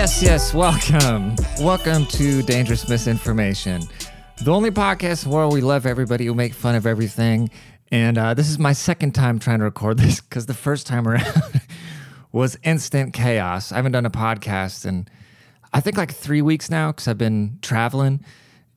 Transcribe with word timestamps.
Yes, 0.00 0.22
yes, 0.22 0.54
welcome. 0.54 1.34
Welcome 1.60 2.06
to 2.06 2.42
Dangerous 2.42 2.88
Misinformation, 2.88 3.82
the 4.42 4.50
only 4.52 4.70
podcast 4.70 5.26
where 5.26 5.48
we 5.48 5.60
love 5.60 5.84
everybody 5.84 6.26
who 6.26 6.34
make 6.34 6.54
fun 6.54 6.74
of 6.74 6.86
everything. 6.86 7.50
And 7.90 8.16
uh, 8.16 8.34
this 8.34 8.48
is 8.48 8.58
my 8.58 8.72
second 8.72 9.14
time 9.14 9.38
trying 9.38 9.58
to 9.58 9.64
record 9.64 9.98
this 9.98 10.20
because 10.20 10.46
the 10.46 10.54
first 10.54 10.86
time 10.86 11.08
around 11.08 11.60
was 12.32 12.58
instant 12.62 13.12
chaos. 13.12 13.72
I 13.72 13.76
haven't 13.76 13.92
done 13.92 14.06
a 14.06 14.10
podcast 14.10 14.86
in, 14.86 15.08
I 15.72 15.80
think, 15.80 15.96
like 15.96 16.12
three 16.12 16.42
weeks 16.42 16.70
now 16.70 16.92
because 16.92 17.08
I've 17.08 17.18
been 17.18 17.58
traveling. 17.60 18.24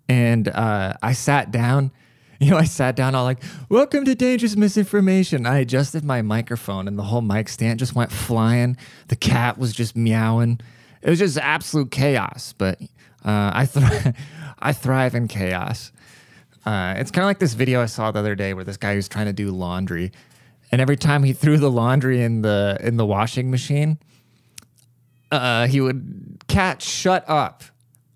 And 0.07 0.47
uh, 0.47 0.95
I 1.01 1.13
sat 1.13 1.51
down. 1.51 1.91
You 2.39 2.49
know, 2.49 2.57
I 2.57 2.65
sat 2.65 2.97
down 2.97 3.15
all 3.15 3.23
like, 3.23 3.41
welcome 3.69 4.03
to 4.03 4.15
Dangerous 4.15 4.57
Misinformation. 4.57 5.45
I 5.45 5.59
adjusted 5.59 6.03
my 6.03 6.21
microphone 6.21 6.89
and 6.89 6.99
the 6.99 7.03
whole 7.03 7.21
mic 7.21 7.47
stand 7.47 7.79
just 7.79 7.95
went 7.95 8.11
flying. 8.11 8.75
The 9.07 9.15
cat 9.15 9.57
was 9.57 9.71
just 9.71 9.95
meowing. 9.95 10.59
It 11.01 11.09
was 11.09 11.19
just 11.19 11.37
absolute 11.37 11.91
chaos, 11.91 12.53
but 12.57 12.81
uh, 13.23 13.51
I, 13.53 13.65
th- 13.71 14.15
I 14.59 14.73
thrive 14.73 15.15
in 15.15 15.29
chaos. 15.29 15.93
Uh, 16.65 16.95
it's 16.97 17.11
kind 17.11 17.23
of 17.23 17.27
like 17.27 17.39
this 17.39 17.53
video 17.53 17.81
I 17.81 17.87
saw 17.87 18.11
the 18.11 18.19
other 18.19 18.35
day 18.35 18.53
where 18.53 18.63
this 18.63 18.77
guy 18.77 18.95
was 18.95 19.07
trying 19.07 19.25
to 19.25 19.33
do 19.33 19.51
laundry, 19.51 20.11
and 20.71 20.81
every 20.81 20.95
time 20.95 21.23
he 21.23 21.33
threw 21.33 21.57
the 21.57 21.71
laundry 21.71 22.21
in 22.23 22.41
the 22.41 22.77
in 22.79 22.97
the 22.97 23.05
washing 23.05 23.51
machine, 23.51 23.99
uh, 25.31 25.67
he 25.67 25.81
would 25.81 26.43
cat 26.47 26.81
shut 26.81 27.25
up. 27.29 27.63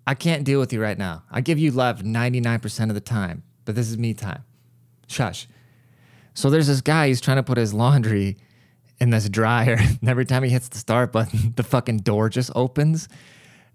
I 0.08 0.14
can't 0.14 0.42
deal 0.42 0.58
with 0.58 0.72
you 0.72 0.80
right 0.80 0.96
now. 0.96 1.24
I 1.30 1.42
give 1.42 1.58
you 1.58 1.70
love 1.70 2.00
99% 2.00 2.88
of 2.88 2.94
the 2.94 3.00
time, 3.00 3.42
but 3.66 3.74
this 3.74 3.90
is 3.90 3.98
me 3.98 4.14
time. 4.14 4.42
Shush. 5.06 5.46
So 6.32 6.48
there's 6.48 6.66
this 6.66 6.80
guy, 6.80 7.08
he's 7.08 7.20
trying 7.20 7.36
to 7.36 7.42
put 7.42 7.58
his 7.58 7.74
laundry 7.74 8.38
in 8.98 9.10
this 9.10 9.28
dryer. 9.28 9.76
And 10.00 10.08
every 10.08 10.24
time 10.24 10.44
he 10.44 10.48
hits 10.48 10.70
the 10.70 10.78
start 10.78 11.12
button, 11.12 11.52
the 11.56 11.62
fucking 11.62 11.98
door 11.98 12.30
just 12.30 12.50
opens. 12.54 13.06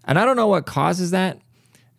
And 0.02 0.18
I 0.18 0.24
don't 0.24 0.34
know 0.34 0.48
what 0.48 0.66
causes 0.66 1.12
that, 1.12 1.38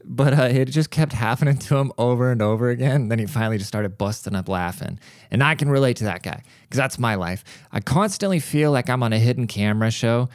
but 0.04 0.38
uh, 0.38 0.50
it 0.52 0.66
just 0.66 0.92
kept 0.92 1.14
happening 1.28 1.58
to 1.58 1.78
him 1.78 1.94
over 1.98 2.30
and 2.30 2.42
over 2.42 2.70
again. 2.70 3.04
And 3.04 3.12
then 3.12 3.20
he 3.20 3.28
finally 3.28 3.58
just 3.58 3.70
started 3.70 3.98
busting 3.98 4.36
up 4.36 4.50
laughing. 4.50 5.00
And 5.32 5.42
I 5.42 5.56
can 5.56 5.70
relate 5.70 5.96
to 5.98 6.04
that 6.04 6.24
guy 6.24 6.44
because 6.64 6.78
that's 6.78 7.00
my 7.00 7.16
life. 7.16 7.46
I 7.72 7.80
constantly 7.80 8.42
feel 8.42 8.74
like 8.74 8.90
I'm 8.90 9.02
on 9.02 9.14
a 9.14 9.18
hidden 9.18 9.48
camera 9.48 9.92
show 9.92 10.28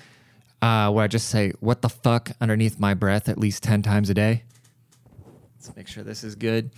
uh, 0.63 0.91
where 0.91 1.05
I 1.05 1.09
just 1.09 1.29
say, 1.29 1.53
what 1.61 1.83
the 1.83 1.89
fuck, 1.89 2.31
underneath 2.41 2.79
my 2.79 2.95
breath 2.95 3.29
at 3.29 3.39
least 3.39 3.63
10 3.63 3.83
times 3.83 4.11
a 4.11 4.15
day. 4.15 4.45
Let's 5.57 5.75
make 5.77 5.89
sure 5.89 6.03
this 6.03 6.25
is 6.25 6.35
good. 6.35 6.71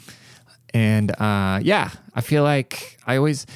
And 0.74 1.10
uh, 1.20 1.60
yeah, 1.62 1.90
I 2.14 2.20
feel 2.20 2.42
like 2.42 2.98
I 3.06 3.16
always 3.16 3.46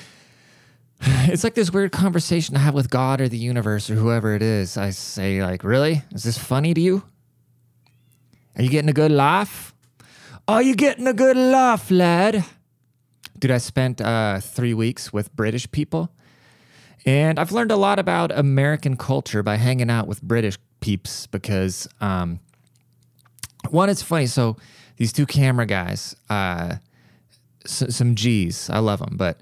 it's 1.01 1.45
like 1.45 1.55
this 1.55 1.73
weird 1.73 1.93
conversation 1.93 2.57
I 2.57 2.61
have 2.61 2.75
with 2.75 2.91
God 2.91 3.21
or 3.21 3.29
the 3.29 3.39
universe 3.39 3.91
or 3.91 3.95
whoever 3.95 4.35
it 4.35 4.43
is. 4.43 4.77
I 4.77 4.91
say, 4.91 5.43
like, 5.43 5.65
really? 5.65 6.03
Is 6.13 6.23
this 6.23 6.39
funny 6.39 6.75
to 6.75 6.81
you? 6.81 7.03
Are 8.57 8.63
you 8.63 8.71
getting 8.71 8.89
a 8.89 8.95
good 8.95 9.11
laugh? 9.11 9.75
Are 10.49 10.63
you 10.63 10.75
getting 10.75 11.07
a 11.07 11.13
good 11.13 11.37
laugh, 11.37 11.91
lad? 11.91 12.45
Dude, 13.39 13.51
I 13.51 13.59
spent 13.59 14.01
uh, 14.01 14.41
three 14.41 14.73
weeks 14.73 15.13
with 15.13 15.35
British 15.37 15.71
people, 15.71 16.11
and 17.07 17.39
I've 17.39 17.53
learned 17.53 17.71
a 17.71 17.77
lot 17.77 17.99
about 17.99 18.37
American 18.37 18.97
culture 18.97 19.43
by 19.43 19.57
hanging 19.57 19.89
out 19.91 20.07
with 20.09 20.21
British 20.23 20.59
peeps 20.81 21.27
because, 21.29 21.89
um, 22.01 22.41
one, 23.71 23.89
it's 23.89 24.03
funny. 24.03 24.27
So, 24.27 24.57
these 24.97 25.13
two 25.13 25.27
camera 25.27 25.67
guys, 25.67 26.17
uh, 26.31 26.77
s- 27.65 27.95
some 27.95 28.15
G's, 28.15 28.69
I 28.71 28.79
love 28.79 28.99
them, 29.01 29.17
but 29.17 29.41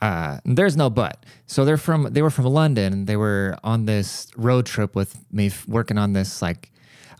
uh, 0.00 0.38
there's 0.44 0.76
no 0.76 0.90
but. 0.90 1.24
So 1.46 1.64
they're 1.64 1.76
from 1.76 2.12
they 2.12 2.22
were 2.22 2.30
from 2.30 2.44
London. 2.44 3.06
They 3.06 3.16
were 3.16 3.56
on 3.64 3.86
this 3.86 4.28
road 4.36 4.66
trip 4.66 4.94
with 4.94 5.16
me, 5.32 5.46
f- 5.46 5.66
working 5.66 5.98
on 5.98 6.12
this. 6.12 6.40
Like, 6.42 6.70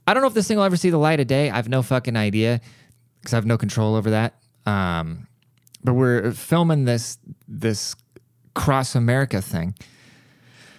I 0.06 0.14
don't 0.14 0.22
know 0.22 0.28
if 0.28 0.34
this 0.34 0.46
thing 0.46 0.58
will 0.58 0.64
ever 0.64 0.76
see 0.76 0.90
the 0.90 0.98
light 0.98 1.18
of 1.20 1.26
day. 1.26 1.50
I 1.50 1.56
have 1.56 1.68
no 1.68 1.82
fucking 1.82 2.16
idea 2.16 2.60
because 3.20 3.32
I 3.32 3.36
have 3.38 3.46
no 3.46 3.56
control 3.58 3.94
over 3.96 4.10
that. 4.10 4.34
Um, 4.66 5.26
but 5.82 5.94
we're 5.94 6.32
filming 6.32 6.84
this 6.84 7.18
this 7.48 7.96
cross 8.56 8.96
America 8.96 9.40
thing. 9.40 9.74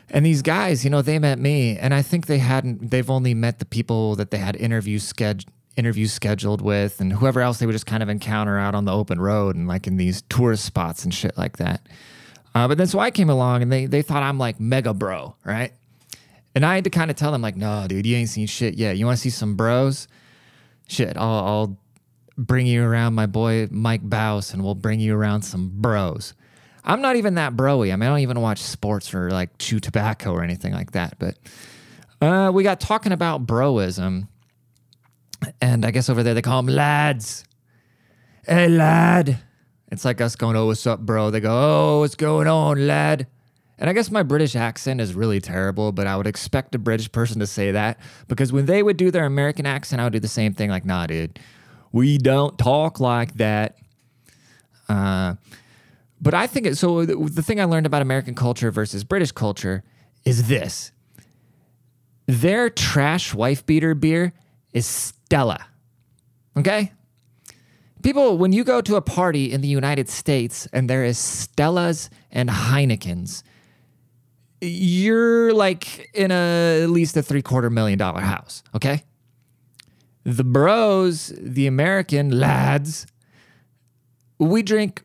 And 0.10 0.26
these 0.26 0.42
guys, 0.42 0.84
you 0.84 0.90
know, 0.90 1.02
they 1.02 1.20
met 1.20 1.38
me, 1.38 1.78
and 1.78 1.94
I 1.94 2.02
think 2.02 2.28
they 2.28 2.40
hadn't. 2.40 2.92
They've 2.92 3.10
only 3.10 3.34
met 3.34 3.60
the 3.60 3.66
people 3.66 4.16
that 4.16 4.32
they 4.32 4.38
had 4.38 4.56
interviews 4.56 5.04
scheduled 5.04 5.54
interviews 5.78 6.12
scheduled 6.12 6.60
with 6.60 7.00
and 7.00 7.14
whoever 7.14 7.40
else 7.40 7.60
they 7.60 7.68
would 7.68 7.72
just 7.72 7.86
kind 7.86 8.02
of 8.02 8.10
encounter 8.10 8.58
out 8.58 8.74
on 8.74 8.86
the 8.86 8.92
open 8.92 9.22
road 9.22 9.56
and 9.56 9.68
like 9.68 9.86
in 9.86 9.96
these 9.96 10.24
tourist 10.24 10.66
spots 10.66 11.04
and 11.04 11.14
shit 11.14 11.38
like 11.38 11.58
that. 11.58 11.88
Uh, 12.56 12.68
but 12.68 12.80
then 12.80 12.88
so 12.88 12.98
I 12.98 13.12
came 13.12 13.30
along 13.30 13.62
and 13.62 13.72
they 13.72 13.86
they 13.86 14.02
thought 14.02 14.24
I'm 14.24 14.40
like 14.40 14.60
mega 14.60 14.92
bro, 14.92 15.36
right? 15.44 15.72
And 16.56 16.66
I 16.66 16.74
had 16.74 16.86
to 16.86 16.90
kind 16.90 17.12
of 17.12 17.16
tell 17.16 17.32
them 17.32 17.44
like, 17.44 17.56
no, 17.56 17.86
dude, 17.88 18.08
you 18.08 18.16
ain't 18.16 18.30
seen 18.30 18.48
shit 18.48 18.74
yet. 18.74 18.98
You 18.98 19.06
want 19.06 19.18
to 19.18 19.22
see 19.22 19.30
some 19.30 19.56
bros? 19.56 20.08
Shit, 20.88 21.16
I'll, 21.16 21.46
I'll 21.46 21.78
bring 22.36 22.66
you 22.66 22.84
around 22.84 23.14
my 23.14 23.28
boy 23.28 23.68
Mike 23.70 24.02
Bouse 24.02 24.56
and 24.56 24.64
we'll 24.64 24.74
bring 24.74 25.00
you 25.00 25.16
around 25.16 25.44
some 25.44 25.70
bros. 25.76 26.34
I'm 26.88 27.02
not 27.02 27.18
even 27.18 27.36
that 27.36 27.56
broy. 27.56 27.92
I 27.92 27.98
mean, 27.98 28.08
I 28.08 28.12
don't 28.12 28.20
even 28.20 28.40
watch 28.40 28.60
sports 28.60 29.14
or 29.14 29.30
like 29.30 29.58
chew 29.60 29.80
tobacco 29.80 30.32
or 30.32 30.42
anything 30.42 30.74
like 30.74 30.92
that. 30.92 31.20
But 31.20 31.38
uh, 32.22 32.50
we 32.52 32.64
got 32.64 32.80
talking 32.80 33.12
about 33.12 33.46
broism 33.46 34.30
and 35.62 35.86
I 35.86 35.92
guess 35.92 36.10
over 36.10 36.24
there 36.24 36.34
they 36.34 36.42
call 36.42 36.64
them 36.64 36.74
lads. 36.74 37.44
Hey, 38.46 38.70
lad. 38.70 39.38
It's 39.92 40.06
like 40.06 40.22
us 40.22 40.36
going, 40.36 40.56
oh, 40.56 40.68
what's 40.68 40.88
up, 40.88 41.02
bro? 41.02 41.30
They 41.30 41.40
go, 41.40 41.52
oh, 41.52 42.00
what's 42.00 42.16
going 42.16 42.48
on, 42.48 42.88
lad? 42.88 43.28
And 43.78 43.90
I 43.90 43.94
guess 43.94 44.10
my 44.10 44.24
British 44.24 44.56
accent 44.56 45.00
is 45.02 45.14
really 45.14 45.40
terrible, 45.40 45.92
but 45.92 46.08
I 46.08 46.18
would 46.18 46.26
expect 46.26 46.74
a 46.74 46.80
British 46.80 47.12
person 47.12 47.40
to 47.42 47.48
say 47.48 47.72
that 47.72 48.00
because 48.28 48.52
when 48.52 48.66
they 48.66 48.82
would 48.82 48.98
do 48.98 49.12
their 49.12 49.26
American 49.26 49.66
accent, 49.66 50.02
I 50.02 50.06
would 50.06 50.14
do 50.14 50.20
the 50.20 50.28
same 50.28 50.54
thing 50.54 50.70
like, 50.70 50.84
nah, 50.84 51.06
dude, 51.06 51.40
we 51.92 52.18
don't 52.18 52.58
talk 52.58 53.00
like 53.00 53.36
that. 53.36 53.78
Uh, 54.90 55.36
but 56.22 56.34
I 56.34 56.48
think 56.48 56.66
it, 56.66 56.78
so. 56.78 57.06
The, 57.06 57.42
thing 57.42 57.60
I 57.60 57.66
learned 57.66 57.86
about 57.86 58.02
American 58.02 58.36
culture 58.36 58.72
versus 58.72 59.04
British 59.04 59.32
culture 59.32 59.84
is 60.26 60.48
this 60.48 60.92
their 62.26 62.70
trash 62.70 63.34
wife 63.34 63.66
beater 63.66 63.96
beer 63.96 64.34
is 64.74 64.86
Stella. 64.86 65.66
Okay? 66.58 66.92
People, 68.04 68.38
when 68.38 68.52
you 68.52 68.64
go 68.64 68.82
to 68.82 68.96
a 68.96 69.02
party 69.02 69.52
in 69.52 69.62
the 69.62 69.68
United 69.68 70.10
States 70.10 70.68
and 70.72 70.90
there 70.90 71.04
is 71.04 71.18
Stellas 71.18 72.10
and 72.32 72.50
Heinekens, 72.50 73.44
you're 74.62 75.54
like 75.54 76.10
in 76.14 76.32
a 76.32 76.84
at 76.84 76.90
least 76.90 77.16
a 77.18 77.24
three 77.24 77.42
quarter 77.42 77.70
million 77.70 77.98
dollar 77.98 78.22
house. 78.22 78.64
Okay? 78.76 79.04
The 80.24 80.44
bros, 80.44 81.32
the 81.38 81.68
American 81.68 82.38
lads, 82.38 83.08
we 84.40 84.62
drink 84.62 85.04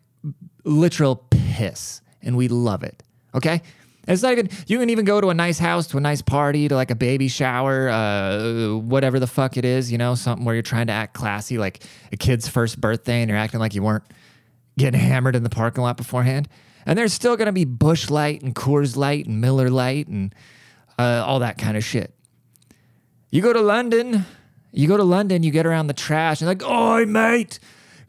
literal 0.65 1.17
piss 1.31 2.01
and 2.23 2.37
we 2.37 2.49
love 2.49 2.83
it. 2.83 3.03
Okay? 3.35 3.63
It's 4.09 4.23
not 4.23 4.33
even, 4.33 4.49
you 4.67 4.79
can 4.79 4.91
even 4.91 5.05
go 5.05 5.21
to 5.21 5.29
a 5.29 5.35
nice 5.35 5.59
house, 5.59 5.87
to 5.89 5.97
a 5.97 6.01
nice 6.01 6.23
party, 6.23 6.67
to 6.69 6.75
like 6.75 6.91
a 6.91 6.97
baby 6.97 7.29
shower, 7.29 7.89
uh, 7.89 8.75
whatever 8.75 9.21
the 9.21 9.29
fuck 9.29 9.57
it 9.57 9.65
is, 9.65 9.93
you 9.93 9.99
know, 9.99 10.17
something 10.17 10.45
where 10.45 10.57
you're 10.57 10.63
trying 10.63 10.89
to 10.89 10.93
act 10.93 11.15
classy, 11.15 11.57
like 11.57 11.85
a 12.11 12.17
kid's 12.17 12.49
first 12.49 12.81
birthday 12.81 13.23
and 13.23 13.31
you're 13.31 13.39
acting 13.39 13.61
like 13.61 13.75
you 13.75 13.83
weren't 13.83 14.05
getting 14.77 14.99
hammered 14.99 15.37
in 15.37 15.45
the 15.45 15.51
parking 15.51 15.83
lot 15.83 15.97
beforehand. 15.97 16.49
And 16.85 16.99
there's 16.99 17.13
still 17.13 17.37
going 17.37 17.47
to 17.47 17.53
be 17.53 17.65
Busch 17.65 18.11
Light 18.11 18.43
and 18.43 18.57
Coors 18.57 18.97
Light 18.97 19.27
and 19.27 19.41
Miller 19.41 19.71
Lite 19.71 20.09
and 20.09 20.35
uh, 20.99 21.23
all 21.25 21.39
that 21.39 21.59
kind 21.59 21.77
of 21.77 21.85
shit. 21.85 22.13
You 23.31 23.41
go 23.41 23.53
to 23.53 23.61
London, 23.61 24.27
you 24.73 24.89
go 24.89 24.97
to 24.97 25.05
London, 25.05 25.45
you 25.45 25.53
get 25.53 25.65
around 25.65 25.87
the 25.87 25.95
trash 25.95 26.41
and 26.41 26.49
like, 26.49 26.65
oi, 26.65 27.07
mate, 27.07 27.61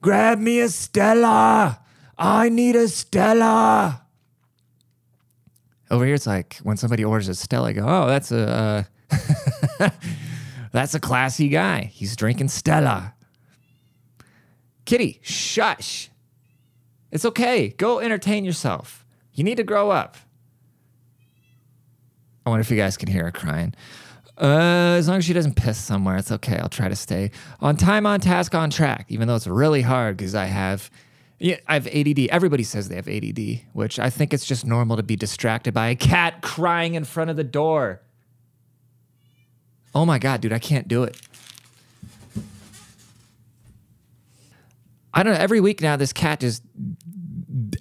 grab 0.02 0.40
me 0.40 0.60
a 0.60 0.70
Stella. 0.70 1.83
I 2.18 2.50
need 2.50 2.76
a 2.76 2.88
Stella. 2.88 4.02
Over 5.90 6.06
here, 6.06 6.16
it's 6.16 6.28
like 6.28 6.58
when 6.64 6.78
somebody 6.78 7.04
orders 7.04 7.28
a 7.28 7.36
Stella, 7.36 7.70
I 7.70 7.74
go, 7.74 7.86
oh, 7.88 8.08
that's 8.08 8.32
a 8.32 8.86
uh, 9.12 9.90
that's 10.72 10.94
a 10.94 11.00
classy 11.00 11.50
guy. 11.50 11.84
He's 11.94 12.16
drinking 12.16 12.50
Stella. 12.50 13.14
Kitty, 14.86 15.20
shush. 15.22 16.10
It's 17.12 17.26
okay. 17.26 17.70
Go 17.70 18.00
entertain 18.00 18.44
yourself. 18.44 19.06
You 19.34 19.44
need 19.44 19.58
to 19.58 19.64
grow 19.64 19.92
up. 19.92 20.18
I 22.46 22.50
wonder 22.50 22.62
if 22.62 22.70
you 22.70 22.78
guys 22.78 22.98
can 22.98 23.08
hear 23.08 23.26
her 23.26 23.32
crying. 23.32 23.74
Uh, 24.38 24.96
as 24.98 25.08
long 25.08 25.18
as 25.18 25.26
she 25.26 25.34
doesn't 25.34 25.56
piss 25.56 25.78
somewhere, 25.78 26.18
it's 26.18 26.32
okay. 26.32 26.58
I'll 26.58 26.70
try 26.70 26.90
to 26.90 26.96
stay 26.96 27.32
on 27.62 27.78
time, 27.78 28.06
on 28.06 28.20
task, 28.20 28.56
on 28.56 28.70
track, 28.70 29.06
even 29.10 29.28
though 29.28 29.36
it's 29.36 29.48
really 29.48 29.82
hard 29.82 30.18
because 30.18 30.34
I 30.36 30.46
have 30.46 30.90
yeah, 31.44 31.58
I 31.68 31.74
have 31.74 31.88
ADD. 31.88 32.20
Everybody 32.30 32.64
says 32.64 32.88
they 32.88 32.96
have 32.96 33.10
ADD, 33.10 33.64
which 33.74 34.00
I 34.00 34.10
think 34.10 34.34
it's 34.34 34.46
just 34.46 34.66
normal 34.66 34.96
to 34.96 35.04
be 35.04 35.18
distracted 35.18 35.74
by 35.74 35.90
a 35.90 35.96
cat 35.96 36.42
crying 36.42 36.96
in 36.96 37.04
front 37.04 37.30
of 37.30 37.36
the 37.36 37.44
door. 37.44 38.02
Oh 39.94 40.06
my 40.06 40.20
God, 40.20 40.40
dude, 40.40 40.54
I 40.54 40.60
can't 40.60 40.88
do 40.88 41.04
it. 41.04 41.20
I 45.14 45.22
don't 45.22 45.34
know. 45.34 45.40
Every 45.40 45.60
week 45.60 45.82
now, 45.82 45.98
this 45.98 46.14
cat 46.14 46.40
just 46.40 46.64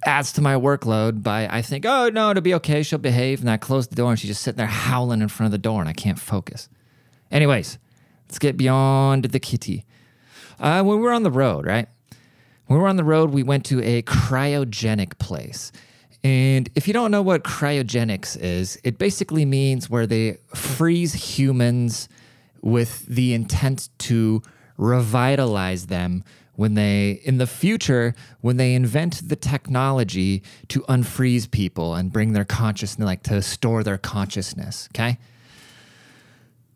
adds 0.05 0.33
to 0.33 0.41
my 0.41 0.55
workload 0.55 1.23
by 1.23 1.47
I 1.47 1.61
think, 1.61 1.85
oh 1.85 2.09
no, 2.09 2.31
it'll 2.31 2.41
be 2.43 2.53
okay. 2.55 2.83
She'll 2.83 2.99
behave. 2.99 3.39
And 3.39 3.49
I 3.49 3.55
close 3.55 3.87
the 3.87 3.95
door 3.95 4.11
and 4.11 4.19
she's 4.19 4.31
just 4.31 4.43
sitting 4.43 4.57
there 4.57 4.67
howling 4.67 5.21
in 5.21 5.29
front 5.29 5.47
of 5.47 5.51
the 5.53 5.57
door 5.57 5.79
and 5.79 5.87
I 5.87 5.93
can't 5.93 6.19
focus. 6.19 6.67
Anyways, 7.31 7.79
let's 8.27 8.39
get 8.39 8.57
beyond 8.57 9.23
the 9.23 9.39
kitty. 9.39 9.85
Uh, 10.59 10.83
when 10.83 10.97
we 10.97 11.03
were 11.03 11.13
on 11.13 11.23
the 11.23 11.31
road, 11.31 11.65
right? 11.65 11.87
When 12.73 12.79
we 12.79 12.83
were 12.85 12.89
on 12.89 12.95
the 12.95 13.03
road, 13.03 13.29
we 13.29 13.43
went 13.43 13.65
to 13.65 13.83
a 13.83 14.01
cryogenic 14.01 15.19
place. 15.19 15.71
And 16.23 16.67
if 16.73 16.87
you 16.87 16.93
don't 16.95 17.11
know 17.11 17.21
what 17.21 17.43
cryogenics 17.43 18.35
is, 18.41 18.79
it 18.83 18.97
basically 18.97 19.45
means 19.45 19.91
where 19.91 20.07
they 20.07 20.39
freeze 20.55 21.13
humans 21.13 22.09
with 22.63 23.05
the 23.05 23.35
intent 23.35 23.89
to 23.99 24.41
revitalize 24.77 25.85
them 25.85 26.23
when 26.55 26.73
they 26.73 27.21
in 27.23 27.37
the 27.37 27.45
future 27.45 28.15
when 28.41 28.57
they 28.57 28.73
invent 28.73 29.29
the 29.29 29.35
technology 29.35 30.41
to 30.69 30.81
unfreeze 30.89 31.51
people 31.51 31.93
and 31.93 32.11
bring 32.11 32.33
their 32.33 32.45
consciousness 32.45 33.05
like 33.05 33.21
to 33.21 33.39
store 33.39 33.83
their 33.83 33.99
consciousness 33.99 34.89
okay 34.95 35.19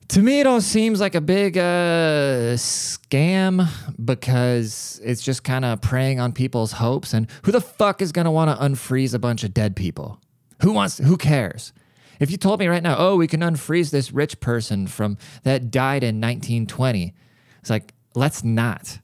to 0.09 0.21
me 0.21 0.39
it 0.39 0.47
all 0.47 0.61
seems 0.61 0.99
like 0.99 1.15
a 1.15 1.21
big 1.21 1.57
uh, 1.57 2.55
scam 2.55 3.67
because 4.03 5.01
it's 5.03 5.21
just 5.21 5.43
kind 5.43 5.65
of 5.65 5.81
preying 5.81 6.19
on 6.19 6.31
people's 6.31 6.73
hopes 6.73 7.13
and 7.13 7.27
who 7.43 7.51
the 7.51 7.61
fuck 7.61 8.01
is 8.01 8.11
going 8.11 8.25
to 8.25 8.31
want 8.31 8.49
to 8.49 8.63
unfreeze 8.63 9.13
a 9.13 9.19
bunch 9.19 9.43
of 9.43 9.53
dead 9.53 9.75
people? 9.75 10.19
Who 10.61 10.71
wants 10.71 10.97
who 10.97 11.17
cares? 11.17 11.73
If 12.19 12.31
you 12.31 12.37
told 12.37 12.59
me 12.59 12.67
right 12.67 12.83
now 12.83 12.95
oh 12.97 13.15
we 13.15 13.27
can 13.27 13.41
unfreeze 13.41 13.91
this 13.91 14.11
rich 14.11 14.39
person 14.39 14.87
from 14.87 15.17
that 15.43 15.71
died 15.71 16.03
in 16.03 16.21
1920 16.21 17.13
it's 17.59 17.69
like 17.69 17.93
let's 18.15 18.43
not. 18.43 18.99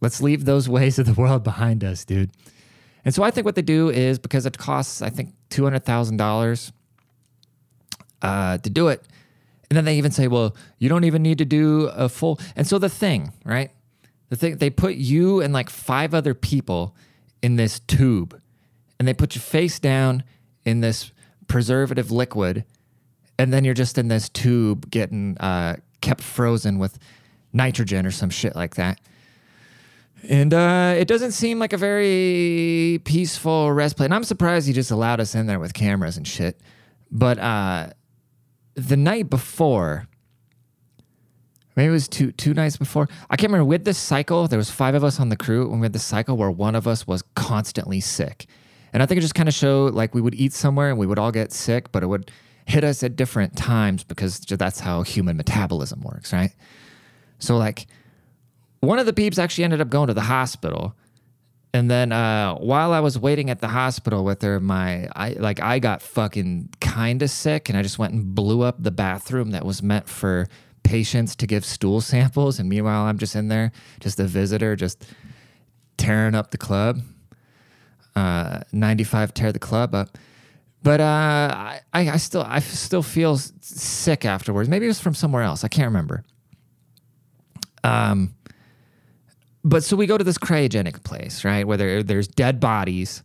Let's 0.00 0.20
leave 0.20 0.44
those 0.44 0.68
ways 0.76 0.98
of 0.98 1.06
the 1.06 1.14
world 1.14 1.42
behind 1.44 1.84
us, 1.84 2.04
dude. 2.04 2.30
And 3.04 3.14
so 3.14 3.22
I 3.22 3.30
think 3.30 3.44
what 3.44 3.56
they 3.56 3.62
do 3.62 3.90
is 3.90 4.18
because 4.18 4.46
it 4.46 4.58
costs, 4.58 5.02
I 5.02 5.10
think, 5.10 5.34
two 5.50 5.64
hundred 5.64 5.84
thousand 5.84 6.20
uh, 6.20 6.24
dollars 6.24 6.72
to 8.22 8.70
do 8.70 8.88
it, 8.88 9.04
and 9.72 9.76
then 9.78 9.86
they 9.86 9.96
even 9.96 10.10
say, 10.10 10.28
well, 10.28 10.54
you 10.78 10.90
don't 10.90 11.04
even 11.04 11.22
need 11.22 11.38
to 11.38 11.46
do 11.46 11.90
a 11.94 12.06
full. 12.06 12.38
And 12.56 12.66
so 12.66 12.78
the 12.78 12.90
thing, 12.90 13.32
right? 13.42 13.70
The 14.28 14.36
thing 14.36 14.58
they 14.58 14.68
put 14.68 14.96
you 14.96 15.40
and 15.40 15.54
like 15.54 15.70
five 15.70 16.12
other 16.12 16.34
people 16.34 16.94
in 17.42 17.56
this 17.56 17.80
tube, 17.80 18.38
and 18.98 19.08
they 19.08 19.14
put 19.14 19.34
you 19.34 19.40
face 19.40 19.78
down 19.78 20.24
in 20.66 20.82
this 20.82 21.10
preservative 21.48 22.10
liquid, 22.10 22.66
and 23.38 23.50
then 23.50 23.64
you're 23.64 23.72
just 23.72 23.96
in 23.96 24.08
this 24.08 24.28
tube 24.28 24.90
getting 24.90 25.38
uh, 25.38 25.76
kept 26.02 26.20
frozen 26.20 26.78
with 26.78 26.98
nitrogen 27.54 28.04
or 28.04 28.10
some 28.10 28.28
shit 28.28 28.54
like 28.54 28.74
that. 28.74 29.00
And 30.28 30.52
uh, 30.52 30.96
it 30.98 31.08
doesn't 31.08 31.32
seem 31.32 31.58
like 31.58 31.72
a 31.72 31.78
very 31.78 33.00
peaceful 33.06 33.72
rest 33.72 33.96
play. 33.96 34.04
And 34.04 34.12
I'm 34.12 34.24
surprised 34.24 34.66
he 34.66 34.74
just 34.74 34.90
allowed 34.90 35.18
us 35.18 35.34
in 35.34 35.46
there 35.46 35.58
with 35.58 35.72
cameras 35.72 36.18
and 36.18 36.28
shit. 36.28 36.60
But 37.10 37.38
uh, 37.38 37.86
the 38.74 38.96
night 38.96 39.28
before, 39.30 40.08
maybe 41.76 41.88
it 41.88 41.92
was 41.92 42.08
two 42.08 42.32
two 42.32 42.54
nights 42.54 42.76
before. 42.76 43.08
I 43.30 43.36
can't 43.36 43.52
remember. 43.52 43.68
With 43.68 43.84
this 43.84 43.98
cycle, 43.98 44.48
there 44.48 44.58
was 44.58 44.70
five 44.70 44.94
of 44.94 45.04
us 45.04 45.20
on 45.20 45.28
the 45.28 45.36
crew, 45.36 45.70
and 45.70 45.80
we 45.80 45.84
had 45.84 45.92
the 45.92 45.98
cycle 45.98 46.36
where 46.36 46.50
one 46.50 46.74
of 46.74 46.86
us 46.86 47.06
was 47.06 47.22
constantly 47.34 48.00
sick. 48.00 48.46
And 48.92 49.02
I 49.02 49.06
think 49.06 49.18
it 49.18 49.22
just 49.22 49.34
kind 49.34 49.48
of 49.48 49.54
showed 49.54 49.94
like 49.94 50.14
we 50.14 50.20
would 50.20 50.34
eat 50.34 50.52
somewhere 50.52 50.90
and 50.90 50.98
we 50.98 51.06
would 51.06 51.18
all 51.18 51.32
get 51.32 51.52
sick, 51.52 51.90
but 51.92 52.02
it 52.02 52.06
would 52.06 52.30
hit 52.66 52.84
us 52.84 53.02
at 53.02 53.16
different 53.16 53.56
times 53.56 54.04
because 54.04 54.40
that's 54.40 54.80
how 54.80 55.02
human 55.02 55.36
metabolism 55.36 56.02
works, 56.02 56.32
right? 56.32 56.54
So 57.38 57.56
like 57.56 57.86
one 58.80 58.98
of 58.98 59.06
the 59.06 59.12
peeps 59.12 59.38
actually 59.38 59.64
ended 59.64 59.80
up 59.80 59.88
going 59.88 60.08
to 60.08 60.14
the 60.14 60.20
hospital. 60.20 60.94
And 61.74 61.90
then 61.90 62.12
uh, 62.12 62.54
while 62.56 62.92
I 62.92 63.00
was 63.00 63.18
waiting 63.18 63.48
at 63.48 63.60
the 63.60 63.68
hospital 63.68 64.24
with 64.24 64.42
her, 64.42 64.60
my 64.60 65.08
I 65.16 65.30
like 65.30 65.60
I 65.60 65.78
got 65.78 66.02
fucking 66.02 66.68
kind 66.80 67.22
of 67.22 67.30
sick, 67.30 67.68
and 67.68 67.78
I 67.78 67.82
just 67.82 67.98
went 67.98 68.12
and 68.12 68.34
blew 68.34 68.60
up 68.62 68.82
the 68.82 68.90
bathroom 68.90 69.52
that 69.52 69.64
was 69.64 69.82
meant 69.82 70.08
for 70.08 70.48
patients 70.82 71.34
to 71.36 71.46
give 71.46 71.64
stool 71.64 72.00
samples. 72.12 72.58
And 72.58 72.68
meanwhile, 72.68 73.04
I'm 73.04 73.18
just 73.18 73.34
in 73.34 73.48
there, 73.48 73.72
just 74.00 74.20
a 74.20 74.24
visitor, 74.24 74.76
just 74.76 75.06
tearing 75.96 76.34
up 76.34 76.50
the 76.50 76.58
club. 76.58 77.00
Uh, 78.14 78.60
95 78.72 79.32
tear 79.32 79.52
the 79.52 79.58
club 79.58 79.94
up. 79.94 80.18
But 80.82 81.00
uh, 81.00 81.04
I, 81.04 81.80
I 81.94 82.16
still 82.18 82.42
I 82.42 82.58
still 82.58 83.02
feel 83.02 83.38
sick 83.38 84.24
afterwards. 84.24 84.68
Maybe 84.68 84.84
it 84.84 84.88
was 84.88 85.00
from 85.00 85.14
somewhere 85.14 85.42
else. 85.42 85.64
I 85.64 85.68
can't 85.68 85.86
remember. 85.86 86.24
Um, 87.84 88.34
but 89.64 89.84
so 89.84 89.96
we 89.96 90.06
go 90.06 90.18
to 90.18 90.24
this 90.24 90.38
cryogenic 90.38 91.04
place, 91.04 91.44
right? 91.44 91.66
Where 91.66 91.76
there, 91.76 92.02
there's 92.02 92.28
dead 92.28 92.60
bodies 92.60 93.22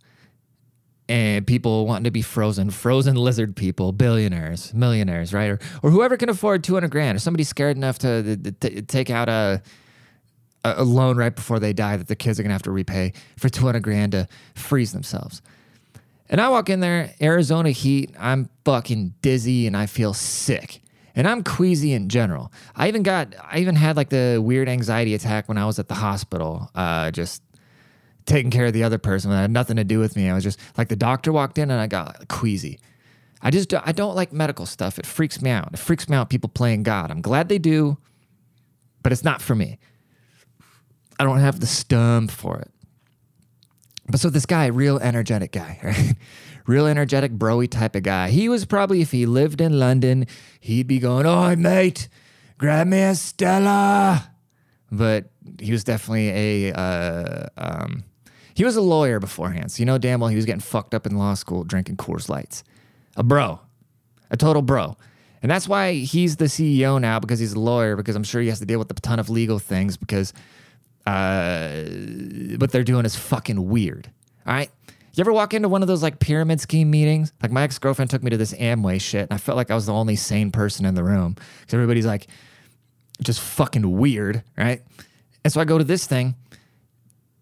and 1.09 1.47
people 1.47 1.87
wanting 1.87 2.03
to 2.03 2.11
be 2.11 2.21
frozen, 2.21 2.69
frozen 2.69 3.15
lizard 3.15 3.55
people, 3.55 3.91
billionaires, 3.91 4.73
millionaires, 4.73 5.33
right? 5.33 5.51
Or, 5.51 5.59
or 5.81 5.89
whoever 5.89 6.17
can 6.17 6.29
afford 6.29 6.63
200 6.63 6.91
grand, 6.91 7.15
or 7.15 7.19
somebody 7.19 7.43
scared 7.43 7.77
enough 7.77 7.97
to, 7.99 8.37
to, 8.37 8.51
to 8.51 8.81
take 8.81 9.09
out 9.09 9.29
a, 9.29 9.61
a 10.63 10.83
loan 10.83 11.17
right 11.17 11.33
before 11.33 11.59
they 11.59 11.73
die 11.73 11.97
that 11.97 12.07
the 12.07 12.15
kids 12.15 12.39
are 12.39 12.43
going 12.43 12.49
to 12.49 12.55
have 12.55 12.63
to 12.63 12.71
repay 12.71 13.13
for 13.37 13.49
200 13.49 13.81
grand 13.81 14.11
to 14.11 14.27
freeze 14.53 14.91
themselves. 14.91 15.41
And 16.29 16.41
I 16.41 16.49
walk 16.49 16.69
in 16.69 16.81
there, 16.81 17.13
Arizona 17.21 17.71
heat, 17.71 18.13
I'm 18.19 18.49
fucking 18.65 19.13
dizzy 19.21 19.65
and 19.65 19.77
I 19.77 19.85
feel 19.85 20.13
sick 20.13 20.81
and 21.17 21.27
I'm 21.27 21.43
queasy 21.43 21.93
in 21.93 22.09
general. 22.09 22.53
I 22.75 22.87
even 22.87 23.01
got, 23.01 23.33
I 23.41 23.57
even 23.57 23.75
had 23.75 23.97
like 23.97 24.09
the 24.09 24.39
weird 24.41 24.69
anxiety 24.69 25.15
attack 25.15 25.49
when 25.49 25.57
I 25.57 25.65
was 25.65 25.79
at 25.79 25.87
the 25.87 25.95
hospital, 25.95 26.69
uh, 26.75 27.09
just 27.09 27.41
taking 28.27 28.51
care 28.51 28.67
of 28.67 28.73
the 28.73 28.83
other 28.83 28.99
person. 28.99 29.31
It 29.31 29.35
had 29.35 29.49
nothing 29.49 29.77
to 29.77 29.83
do 29.83 29.97
with 29.97 30.15
me. 30.15 30.29
I 30.29 30.35
was 30.35 30.43
just 30.43 30.59
like 30.77 30.89
the 30.89 30.95
doctor 30.95 31.31
walked 31.31 31.57
in 31.57 31.71
and 31.71 31.81
I 31.81 31.87
got 31.87 32.27
queasy. 32.27 32.79
I 33.41 33.49
just, 33.49 33.73
I 33.73 33.93
don't 33.93 34.15
like 34.15 34.31
medical 34.31 34.67
stuff. 34.67 34.99
It 34.99 35.07
freaks 35.07 35.41
me 35.41 35.49
out. 35.49 35.73
It 35.73 35.79
freaks 35.79 36.07
me 36.07 36.15
out 36.15 36.29
people 36.29 36.49
playing 36.49 36.83
God. 36.83 37.09
I'm 37.09 37.21
glad 37.21 37.49
they 37.49 37.57
do, 37.57 37.97
but 39.01 39.11
it's 39.11 39.23
not 39.23 39.41
for 39.41 39.55
me. 39.55 39.79
I 41.19 41.23
don't 41.23 41.39
have 41.39 41.61
the 41.61 41.67
stump 41.67 42.29
for 42.29 42.59
it. 42.59 42.69
But 44.07 44.19
so 44.19 44.29
this 44.29 44.45
guy, 44.45 44.67
real 44.67 44.99
energetic 44.99 45.51
guy, 45.51 45.79
right? 45.83 46.13
Real 46.67 46.85
energetic, 46.85 47.31
broy 47.31 47.69
type 47.69 47.95
of 47.95 48.03
guy. 48.03 48.29
He 48.29 48.49
was 48.49 48.65
probably, 48.65 49.01
if 49.01 49.11
he 49.11 49.25
lived 49.25 49.61
in 49.61 49.79
London, 49.79 50.27
he'd 50.59 50.87
be 50.87 50.99
going, 50.99 51.25
Oh, 51.25 51.55
mate, 51.55 52.09
grab 52.57 52.87
me 52.87 53.01
a 53.01 53.15
Stella. 53.15 54.31
But 54.91 55.29
he 55.59 55.71
was 55.71 55.83
definitely 55.83 56.29
a, 56.69 56.73
uh, 56.73 57.47
um, 57.57 58.03
he 58.53 58.63
was 58.63 58.75
a 58.75 58.81
lawyer 58.81 59.19
beforehand. 59.19 59.71
So 59.71 59.81
you 59.81 59.85
know 59.85 59.97
damn 59.97 60.19
well 60.19 60.29
he 60.29 60.35
was 60.35 60.45
getting 60.45 60.61
fucked 60.61 60.93
up 60.93 61.05
in 61.05 61.17
law 61.17 61.33
school 61.33 61.63
drinking 61.63 61.97
Coors 61.97 62.29
Lights. 62.29 62.63
A 63.15 63.23
bro, 63.23 63.59
a 64.29 64.37
total 64.37 64.61
bro. 64.61 64.97
And 65.41 65.51
that's 65.51 65.67
why 65.67 65.93
he's 65.93 66.37
the 66.37 66.45
CEO 66.45 66.99
now 66.99 67.19
because 67.19 67.39
he's 67.39 67.53
a 67.53 67.59
lawyer, 67.59 67.95
because 67.95 68.15
I'm 68.15 68.23
sure 68.23 68.41
he 68.41 68.49
has 68.49 68.59
to 68.59 68.65
deal 68.65 68.79
with 68.79 68.89
a 68.91 68.95
ton 68.95 69.19
of 69.19 69.29
legal 69.29 69.59
things 69.59 69.95
because 69.95 70.33
uh, 71.05 71.83
what 72.57 72.71
they're 72.71 72.83
doing 72.83 73.05
is 73.05 73.15
fucking 73.15 73.69
weird. 73.69 74.09
All 74.45 74.53
right. 74.53 74.71
You 75.17 75.23
ever 75.23 75.33
walk 75.33 75.55
into 75.55 75.67
one 75.67 75.81
of 75.81 75.87
those 75.87 76.03
like 76.03 76.19
pyramid 76.19 76.61
scheme 76.61 76.91
meetings? 76.91 77.33
Like 77.41 77.51
my 77.51 77.63
ex 77.63 77.79
girlfriend 77.79 78.11
took 78.11 78.21
me 78.21 78.29
to 78.29 78.37
this 78.37 78.53
Amway 78.53 79.01
shit, 79.01 79.23
and 79.23 79.33
I 79.33 79.37
felt 79.37 79.55
like 79.55 79.71
I 79.71 79.75
was 79.75 79.87
the 79.87 79.93
only 79.93 80.15
sane 80.15 80.51
person 80.51 80.85
in 80.85 80.93
the 80.93 81.03
room 81.03 81.33
because 81.33 81.73
everybody's 81.73 82.05
like 82.05 82.27
just 83.23 83.39
fucking 83.39 83.97
weird, 83.97 84.43
right? 84.55 84.83
And 85.43 85.51
so 85.51 85.59
I 85.59 85.65
go 85.65 85.79
to 85.79 85.83
this 85.83 86.05
thing, 86.05 86.35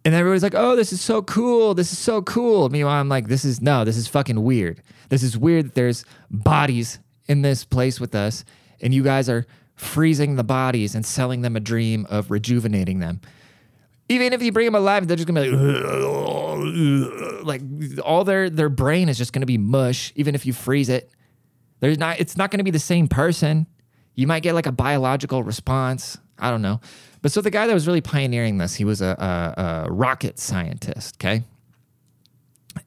and 0.05 0.15
everybody's 0.15 0.41
like, 0.41 0.55
"Oh, 0.55 0.77
this 0.77 0.93
is 0.93 1.01
so 1.01 1.21
cool! 1.21 1.73
This 1.73 1.91
is 1.91 1.99
so 1.99 2.21
cool." 2.21 2.69
Meanwhile, 2.69 3.01
I'm 3.01 3.09
like, 3.09 3.27
"This 3.27 3.43
is 3.43 3.61
no, 3.61 3.83
this 3.83 3.97
is 3.97 4.07
fucking 4.07 4.41
weird. 4.41 4.81
This 5.09 5.21
is 5.21 5.37
weird 5.37 5.65
that 5.65 5.75
there's 5.75 6.05
bodies 6.31 6.99
in 7.27 7.41
this 7.41 7.65
place 7.65 7.99
with 7.99 8.15
us, 8.15 8.45
and 8.79 8.93
you 8.93 9.03
guys 9.03 9.27
are 9.27 9.45
freezing 9.75 10.37
the 10.37 10.45
bodies 10.45 10.95
and 10.95 11.05
selling 11.05 11.41
them 11.41 11.57
a 11.57 11.59
dream 11.59 12.07
of 12.09 12.31
rejuvenating 12.31 12.99
them." 12.99 13.19
Even 14.07 14.31
if 14.31 14.41
you 14.41 14.53
bring 14.53 14.65
them 14.65 14.75
alive, 14.75 15.07
they're 15.07 15.17
just 15.17 15.27
gonna 15.27 15.41
be 15.41 15.49
like, 15.49 16.44
like 17.43 17.61
all 18.03 18.23
their 18.23 18.49
their 18.49 18.69
brain 18.69 19.09
is 19.09 19.17
just 19.17 19.33
gonna 19.33 19.45
be 19.45 19.57
mush. 19.57 20.11
Even 20.15 20.35
if 20.35 20.45
you 20.45 20.53
freeze 20.53 20.89
it, 20.89 21.11
there's 21.79 21.97
not. 21.97 22.19
It's 22.19 22.37
not 22.37 22.51
gonna 22.51 22.63
be 22.63 22.71
the 22.71 22.79
same 22.79 23.07
person. 23.07 23.67
You 24.15 24.27
might 24.27 24.43
get 24.43 24.53
like 24.53 24.65
a 24.65 24.71
biological 24.71 25.43
response. 25.43 26.17
I 26.39 26.49
don't 26.51 26.61
know. 26.61 26.79
But 27.21 27.31
so 27.31 27.41
the 27.41 27.49
guy 27.49 27.67
that 27.67 27.73
was 27.73 27.87
really 27.87 28.01
pioneering 28.01 28.57
this, 28.57 28.75
he 28.75 28.85
was 28.85 29.01
a, 29.01 29.15
a, 29.57 29.61
a 29.87 29.91
rocket 29.91 30.37
scientist. 30.39 31.15
Okay, 31.17 31.43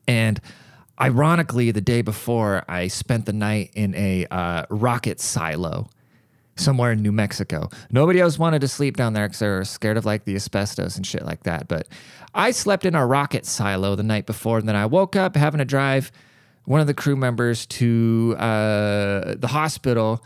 and 0.07 0.41
ironically, 1.01 1.71
the 1.71 1.81
day 1.81 2.03
before, 2.03 2.65
I 2.69 2.89
spent 2.89 3.27
the 3.27 3.33
night 3.33 3.71
in 3.75 3.95
a 3.95 4.27
uh, 4.31 4.65
rocket 4.71 5.21
silo 5.21 5.91
somewhere 6.59 6.93
in 6.93 7.03
New 7.03 7.13
Mexico. 7.13 7.69
Nobody 7.91 8.21
else 8.21 8.39
wanted 8.39 8.61
to 8.61 8.69
sleep 8.69 8.97
down 8.97 9.13
there 9.13 9.27
because 9.27 9.39
they 9.39 9.49
were 9.49 9.65
scared 9.65 9.97
of 9.97 10.05
like 10.05 10.25
the 10.25 10.35
asbestos 10.35 10.97
and 10.97 11.07
shit 11.07 11.25
like 11.25 11.45
that. 11.45 11.69
But 11.69 11.89
I 12.35 12.51
slept 12.51 12.85
in 12.85 12.95
a 12.95 13.07
rocket 13.07 13.47
silo 13.47 13.95
the 13.95 14.03
night 14.03 14.27
before, 14.27 14.59
and 14.59 14.69
then 14.69 14.77
I 14.77 14.87
woke 14.87 15.17
up 15.17 15.37
having 15.37 15.59
to 15.59 15.65
drive 15.65 16.11
one 16.65 16.81
of 16.81 16.87
the 16.87 16.95
crew 16.95 17.17
members 17.17 17.65
to 17.67 18.37
uh, 18.39 19.35
the 19.39 19.49
hospital. 19.49 20.23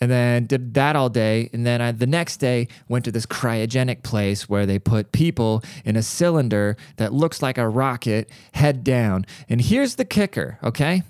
and 0.00 0.10
then 0.10 0.44
did 0.46 0.74
that 0.74 0.94
all 0.96 1.08
day. 1.08 1.48
And 1.52 1.64
then 1.64 1.80
I, 1.80 1.92
the 1.92 2.06
next 2.06 2.36
day 2.38 2.68
went 2.88 3.04
to 3.06 3.12
this 3.12 3.26
cryogenic 3.26 4.02
place 4.02 4.48
where 4.48 4.66
they 4.66 4.78
put 4.78 5.12
people 5.12 5.62
in 5.84 5.96
a 5.96 6.02
cylinder 6.02 6.76
that 6.96 7.12
looks 7.12 7.42
like 7.42 7.58
a 7.58 7.68
rocket, 7.68 8.30
head 8.52 8.84
down. 8.84 9.26
And 9.48 9.60
here's 9.60 9.94
the 9.94 10.04
kicker, 10.04 10.58
okay? 10.62 11.02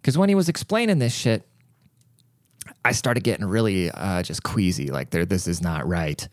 Because 0.00 0.16
when 0.16 0.28
he 0.28 0.34
was 0.34 0.48
explaining 0.48 0.98
this 1.00 1.14
shit, 1.14 1.47
I 2.84 2.92
started 2.92 3.24
getting 3.24 3.44
really 3.44 3.90
uh, 3.90 4.22
just 4.22 4.42
queasy. 4.42 4.90
Like, 4.90 5.10
there, 5.10 5.24
this 5.24 5.46
is 5.46 5.60
not 5.60 5.86
right. 5.86 6.28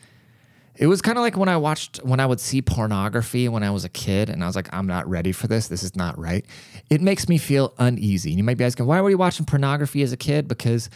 It 0.78 0.88
was 0.88 1.02
kind 1.02 1.18
of 1.18 1.22
like 1.22 1.38
when 1.38 1.48
I 1.48 1.56
watched, 1.56 1.98
when 2.04 2.20
I 2.20 2.26
would 2.26 2.42
see 2.42 2.62
pornography 2.62 3.48
when 3.48 3.64
I 3.64 3.72
was 3.72 3.86
a 3.86 3.90
kid, 3.90 4.30
and 4.30 4.44
I 4.44 4.48
was 4.48 4.58
like, 4.58 4.74
I'm 4.74 4.88
not 4.88 5.08
ready 5.10 5.32
for 5.32 5.48
this. 5.48 5.68
This 5.68 5.84
is 5.84 5.96
not 5.96 6.18
right. 6.20 6.46
It 6.90 7.02
makes 7.02 7.30
me 7.30 7.38
feel 7.38 7.74
uneasy. 7.78 8.32
And 8.32 8.38
you 8.38 8.44
might 8.44 8.58
be 8.58 8.66
asking, 8.66 8.86
why 8.86 9.00
were 9.00 9.10
you 9.10 9.18
watching 9.18 9.46
pornography 9.46 10.02
as 10.02 10.12
a 10.12 10.18
kid? 10.18 10.50
Because 10.50 10.90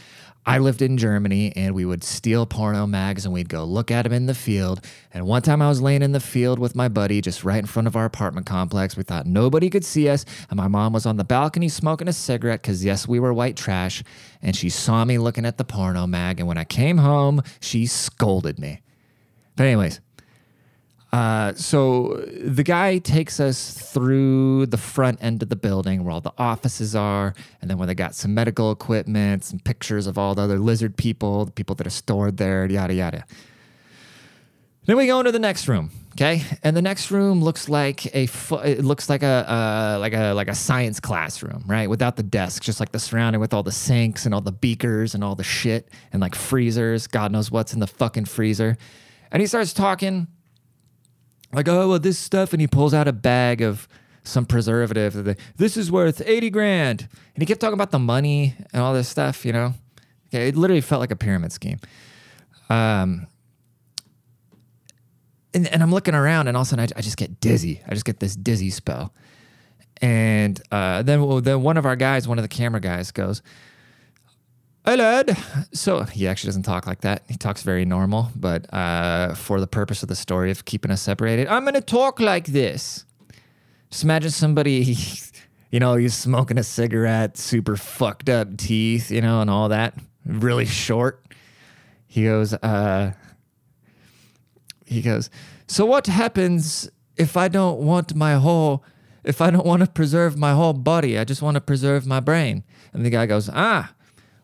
I 0.46 0.58
lived 0.58 0.82
in 0.82 0.98
Germany 0.98 1.54
and 1.56 1.76
we 1.76 1.86
would 1.86 2.04
steal 2.04 2.46
porno 2.46 2.88
mags 2.88 3.24
and 3.24 3.34
we'd 3.34 3.50
go 3.50 3.64
look 3.64 3.92
at 3.92 4.04
them 4.04 4.14
in 4.14 4.26
the 4.26 4.34
field. 4.34 4.84
And 5.14 5.26
one 5.26 5.42
time 5.42 5.62
I 5.62 5.70
was 5.70 5.82
laying 5.82 6.02
in 6.02 6.12
the 6.12 6.20
field 6.20 6.60
with 6.60 6.76
my 6.76 6.88
buddy 6.88 7.22
just 7.22 7.44
right 7.44 7.60
in 7.60 7.66
front 7.66 7.88
of 7.88 7.96
our 7.96 8.06
apartment 8.06 8.48
complex. 8.48 8.98
We 8.98 9.04
thought 9.04 9.28
nobody 9.28 9.70
could 9.70 9.86
see 9.86 10.10
us. 10.10 10.26
And 10.50 10.58
my 10.58 10.68
mom 10.68 10.94
was 10.94 11.06
on 11.06 11.18
the 11.18 11.24
balcony 11.24 11.70
smoking 11.70 12.08
a 12.08 12.14
cigarette 12.14 12.62
because, 12.62 12.84
yes, 12.84 13.08
we 13.08 13.20
were 13.20 13.34
white 13.34 13.58
trash. 13.58 14.04
And 14.42 14.56
she 14.56 14.70
saw 14.70 15.06
me 15.06 15.18
looking 15.18 15.46
at 15.46 15.58
the 15.58 15.66
porno 15.66 16.08
mag. 16.08 16.40
And 16.40 16.48
when 16.48 16.58
I 16.58 16.64
came 16.64 16.98
home, 16.98 17.44
she 17.60 17.86
scolded 17.86 18.60
me. 18.60 18.82
But, 19.60 19.66
anyways, 19.66 20.00
uh, 21.12 21.54
so 21.56 22.16
the 22.42 22.64
guy 22.64 22.98
takes 23.00 23.42
us 23.42 23.74
through 23.74 24.68
the 24.68 24.78
front 24.78 25.22
end 25.22 25.44
of 25.44 25.50
the 25.50 25.58
building 25.58 26.06
where 26.06 26.14
all 26.14 26.22
the 26.22 26.32
offices 26.38 26.96
are, 26.96 27.34
and 27.62 27.70
then 27.70 27.78
where 27.78 27.86
they 27.86 27.94
got 27.94 28.16
some 28.16 28.34
medical 28.34 28.72
equipment, 28.72 29.44
some 29.44 29.60
pictures 29.60 30.08
of 30.08 30.18
all 30.18 30.34
the 30.34 30.44
other 30.44 30.60
lizard 30.60 30.96
people, 30.96 31.44
the 31.44 31.52
people 31.52 31.76
that 31.76 31.86
are 31.86 31.90
stored 31.90 32.38
there, 32.38 32.66
yada 32.68 32.94
yada. 32.94 33.26
Then 34.86 34.96
we 34.96 35.08
go 35.08 35.20
into 35.20 35.34
the 35.34 35.40
next 35.40 35.68
room, 35.68 35.92
okay, 36.14 36.42
and 36.64 36.74
the 36.74 36.82
next 36.82 37.12
room 37.12 37.44
looks 37.44 37.68
like 37.68 38.06
a 38.16 38.30
it 38.64 38.86
looks 38.86 39.10
like 39.10 39.24
a 39.24 39.46
uh, 39.46 39.98
like 40.00 40.14
a 40.14 40.32
like 40.32 40.48
a 40.48 40.56
science 40.56 41.02
classroom, 41.02 41.66
right? 41.68 41.90
Without 41.90 42.16
the 42.16 42.24
desks, 42.24 42.66
just 42.66 42.80
like 42.80 42.94
the 42.94 43.00
surrounding 43.00 43.42
with 43.42 43.54
all 43.54 43.64
the 43.64 43.74
sinks 43.74 44.26
and 44.26 44.34
all 44.34 44.40
the 44.40 44.54
beakers 44.54 45.16
and 45.16 45.22
all 45.22 45.36
the 45.36 45.44
shit 45.44 45.90
and 46.14 46.22
like 46.22 46.34
freezers. 46.34 47.08
God 47.08 47.34
knows 47.34 47.52
what's 47.52 47.74
in 47.74 47.82
the 47.82 47.88
fucking 47.88 48.24
freezer. 48.24 48.78
And 49.32 49.42
he 49.42 49.48
starts 49.48 49.74
talking 49.74 50.28
like, 51.54 51.68
oh, 51.68 51.90
well, 51.90 52.00
this 52.00 52.18
stuff. 52.18 52.54
And 52.54 52.62
he 52.62 52.68
pulls 52.68 52.94
out 52.94 53.08
a 53.08 53.14
bag 53.14 53.62
of 53.62 53.88
some 54.24 54.46
preservative. 54.46 55.38
This 55.58 55.78
is 55.78 55.92
worth 55.92 56.22
80 56.26 56.50
grand. 56.50 57.08
And 57.34 57.42
he 57.42 57.46
kept 57.46 57.62
talking 57.62 57.74
about 57.74 57.92
the 57.92 58.00
money 58.00 58.56
and 58.74 58.82
all 58.82 58.94
this 58.94 59.08
stuff, 59.08 59.46
you 59.46 59.54
know? 59.54 59.74
Okay, 60.28 60.50
it 60.50 60.56
literally 60.56 60.82
felt 60.82 61.00
like 61.00 61.12
a 61.12 61.16
pyramid 61.16 61.52
scheme. 61.52 61.80
Um, 62.70 63.28
and, 65.54 65.68
and 65.68 65.82
I'm 65.82 65.92
looking 65.92 66.14
around, 66.14 66.48
and 66.48 66.56
all 66.56 66.62
of 66.62 66.68
a 66.68 66.70
sudden 66.70 66.88
I, 66.96 67.00
I 67.00 67.02
just 67.02 67.18
get 67.18 67.40
dizzy. 67.40 67.82
I 67.88 67.94
just 67.94 68.06
get 68.06 68.20
this 68.20 68.36
dizzy 68.36 68.70
spell. 68.70 69.14
And 70.02 70.62
uh, 70.72 71.02
then, 71.02 71.42
then 71.42 71.64
one 71.64 71.78
of 71.78 71.86
our 71.86 71.96
guys, 71.96 72.28
one 72.28 72.38
of 72.38 72.44
the 72.44 72.50
camera 72.50 72.80
guys, 72.80 73.12
goes, 73.12 73.42
Hi, 74.90 74.96
lad. 74.96 75.38
So 75.72 76.02
he 76.02 76.28
actually 76.28 76.48
doesn't 76.48 76.64
talk 76.64 76.88
like 76.88 77.02
that. 77.02 77.22
He 77.28 77.36
talks 77.36 77.62
very 77.62 77.86
normal, 77.86 78.32
but 78.36 78.66
uh, 78.74 79.36
for 79.36 79.60
the 79.60 79.68
purpose 79.68 80.02
of 80.02 80.10
the 80.10 80.16
story 80.16 80.50
of 80.50 80.66
keeping 80.66 80.90
us 80.90 81.00
separated, 81.00 81.48
I'm 81.48 81.62
going 81.62 81.76
to 81.76 81.82
talk 81.82 82.20
like 82.20 82.48
this. 82.48 83.06
Just 83.92 84.04
imagine 84.04 84.32
somebody, 84.32 84.98
you 85.72 85.80
know, 85.80 85.94
he's 85.94 86.16
smoking 86.16 86.58
a 86.58 86.64
cigarette, 86.64 87.38
super 87.38 87.78
fucked 87.78 88.30
up 88.30 88.58
teeth, 88.58 89.12
you 89.12 89.22
know, 89.22 89.42
and 89.42 89.50
all 89.52 89.70
that, 89.70 89.94
really 90.26 90.66
short. 90.66 91.24
He 92.08 92.24
goes, 92.24 92.56
uh, 92.56 93.14
he 94.88 95.04
goes, 95.04 95.30
So 95.68 95.86
what 95.86 96.08
happens 96.08 96.90
if 97.16 97.38
I 97.38 97.48
don't 97.48 97.78
want 97.82 98.16
my 98.16 98.38
whole, 98.38 98.84
if 99.24 99.40
I 99.40 99.52
don't 99.52 99.68
want 99.68 99.84
to 99.84 99.88
preserve 99.88 100.36
my 100.36 100.54
whole 100.54 100.74
body? 100.74 101.20
I 101.20 101.26
just 101.26 101.44
want 101.44 101.54
to 101.54 101.62
preserve 101.62 102.08
my 102.08 102.20
brain. 102.20 102.64
And 102.92 103.06
the 103.06 103.12
guy 103.12 103.28
goes, 103.28 103.52
Ah, 103.54 103.94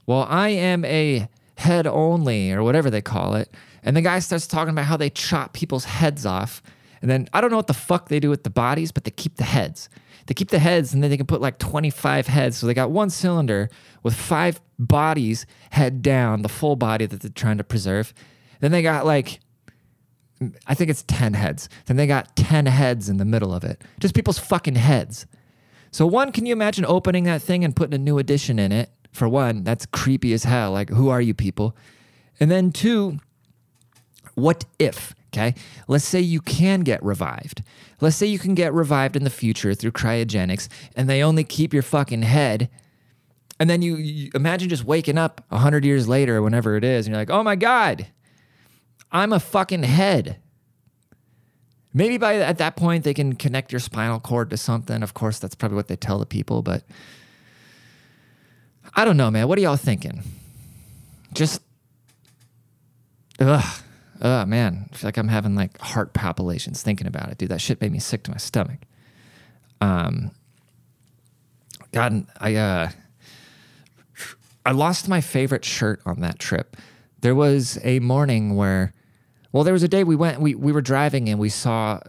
well, 0.05 0.25
I 0.29 0.49
am 0.49 0.85
a 0.85 1.27
head 1.57 1.87
only 1.87 2.51
or 2.51 2.63
whatever 2.63 2.89
they 2.89 3.01
call 3.01 3.35
it. 3.35 3.51
And 3.83 3.95
the 3.95 4.01
guy 4.01 4.19
starts 4.19 4.47
talking 4.47 4.71
about 4.71 4.85
how 4.85 4.97
they 4.97 5.09
chop 5.09 5.53
people's 5.53 5.85
heads 5.85 6.25
off. 6.25 6.61
And 7.01 7.09
then 7.09 7.27
I 7.33 7.41
don't 7.41 7.51
know 7.51 7.57
what 7.57 7.67
the 7.67 7.73
fuck 7.73 8.09
they 8.09 8.19
do 8.19 8.29
with 8.29 8.43
the 8.43 8.49
bodies, 8.49 8.91
but 8.91 9.03
they 9.03 9.11
keep 9.11 9.35
the 9.35 9.43
heads. 9.43 9.89
They 10.25 10.33
keep 10.33 10.49
the 10.49 10.59
heads 10.59 10.93
and 10.93 11.03
then 11.03 11.11
they 11.11 11.17
can 11.17 11.27
put 11.27 11.41
like 11.41 11.59
25 11.59 12.27
heads. 12.27 12.57
So 12.57 12.65
they 12.65 12.73
got 12.73 12.91
one 12.91 13.09
cylinder 13.09 13.69
with 14.01 14.15
five 14.15 14.59
bodies 14.79 15.45
head 15.71 16.01
down, 16.01 16.41
the 16.41 16.49
full 16.49 16.75
body 16.75 17.05
that 17.05 17.21
they're 17.21 17.31
trying 17.31 17.57
to 17.57 17.63
preserve. 17.63 18.13
Then 18.59 18.71
they 18.71 18.81
got 18.81 19.05
like, 19.05 19.39
I 20.67 20.73
think 20.73 20.89
it's 20.89 21.03
10 21.03 21.33
heads. 21.33 21.69
Then 21.85 21.97
they 21.97 22.07
got 22.07 22.35
10 22.35 22.65
heads 22.65 23.07
in 23.07 23.17
the 23.17 23.25
middle 23.25 23.53
of 23.53 23.63
it. 23.63 23.83
Just 23.99 24.15
people's 24.15 24.39
fucking 24.39 24.75
heads. 24.75 25.27
So, 25.91 26.05
one, 26.05 26.31
can 26.33 26.45
you 26.45 26.51
imagine 26.51 26.85
opening 26.85 27.23
that 27.23 27.41
thing 27.41 27.63
and 27.63 27.73
putting 27.73 27.93
a 27.93 27.97
new 27.97 28.17
addition 28.17 28.59
in 28.59 28.71
it? 28.73 28.89
For 29.15 29.29
one, 29.29 29.63
that's 29.63 29.85
creepy 29.85 30.33
as 30.33 30.43
hell. 30.43 30.71
Like, 30.71 30.89
who 30.89 31.09
are 31.09 31.21
you 31.21 31.33
people? 31.33 31.75
And 32.39 32.51
then 32.51 32.71
two, 32.71 33.19
what 34.35 34.65
if, 34.77 35.15
okay? 35.33 35.55
Let's 35.87 36.05
say 36.05 36.19
you 36.19 36.41
can 36.41 36.81
get 36.81 37.01
revived. 37.03 37.63
Let's 38.01 38.17
say 38.17 38.27
you 38.27 38.39
can 38.39 38.55
get 38.55 38.73
revived 38.73 39.15
in 39.15 39.23
the 39.23 39.29
future 39.29 39.73
through 39.73 39.91
cryogenics 39.91 40.67
and 40.95 41.09
they 41.09 41.23
only 41.23 41.43
keep 41.43 41.73
your 41.73 41.83
fucking 41.83 42.23
head. 42.23 42.69
And 43.57 43.69
then 43.69 43.81
you, 43.81 43.95
you 43.95 44.31
imagine 44.35 44.67
just 44.67 44.83
waking 44.83 45.17
up 45.17 45.41
100 45.47 45.85
years 45.85 46.09
later, 46.09 46.41
whenever 46.41 46.75
it 46.75 46.83
is, 46.83 47.05
and 47.05 47.13
you're 47.13 47.21
like, 47.21 47.29
oh 47.29 47.41
my 47.41 47.55
God, 47.55 48.07
I'm 49.13 49.31
a 49.31 49.39
fucking 49.39 49.83
head. 49.83 50.37
Maybe 51.93 52.17
by 52.17 52.35
at 52.35 52.57
that 52.57 52.75
point 52.75 53.05
they 53.05 53.13
can 53.13 53.35
connect 53.35 53.71
your 53.71 53.79
spinal 53.79 54.19
cord 54.19 54.49
to 54.49 54.57
something. 54.57 55.01
Of 55.01 55.13
course, 55.13 55.39
that's 55.39 55.55
probably 55.55 55.77
what 55.77 55.87
they 55.87 55.95
tell 55.95 56.19
the 56.19 56.25
people, 56.25 56.61
but 56.61 56.83
I 58.95 59.03
don't 59.03 59.17
know, 59.17 59.29
man. 59.29 59.47
What 59.47 59.57
are 59.57 59.61
y'all 59.61 59.75
thinking? 59.75 60.23
Just, 61.33 61.61
ugh, 63.39 63.81
ugh, 64.21 64.47
man. 64.47 64.87
I 64.91 64.95
feel 64.95 65.07
like 65.07 65.17
I'm 65.17 65.27
having 65.27 65.53
like 65.55 65.77
heart 65.79 66.13
palpitations 66.13 66.81
thinking 66.81 67.05
about 67.05 67.29
it, 67.29 67.37
dude. 67.37 67.49
That 67.49 67.59
shit 67.59 67.81
made 67.81 67.91
me 67.91 67.99
sick 67.99 68.23
to 68.23 68.31
my 68.31 68.37
stomach. 68.37 68.79
Um, 69.81 70.31
God, 71.91 72.25
I 72.39 72.55
uh, 72.55 72.89
I 74.65 74.71
lost 74.71 75.09
my 75.09 75.19
favorite 75.19 75.65
shirt 75.65 76.01
on 76.05 76.21
that 76.21 76.39
trip. 76.39 76.77
There 77.19 77.35
was 77.35 77.77
a 77.83 77.99
morning 77.99 78.55
where, 78.55 78.93
well, 79.51 79.63
there 79.63 79.73
was 79.73 79.83
a 79.83 79.87
day 79.87 80.03
we 80.03 80.15
went, 80.15 80.39
we 80.39 80.55
we 80.55 80.71
were 80.71 80.81
driving 80.81 81.27
and 81.27 81.37
we 81.37 81.49
saw 81.49 81.99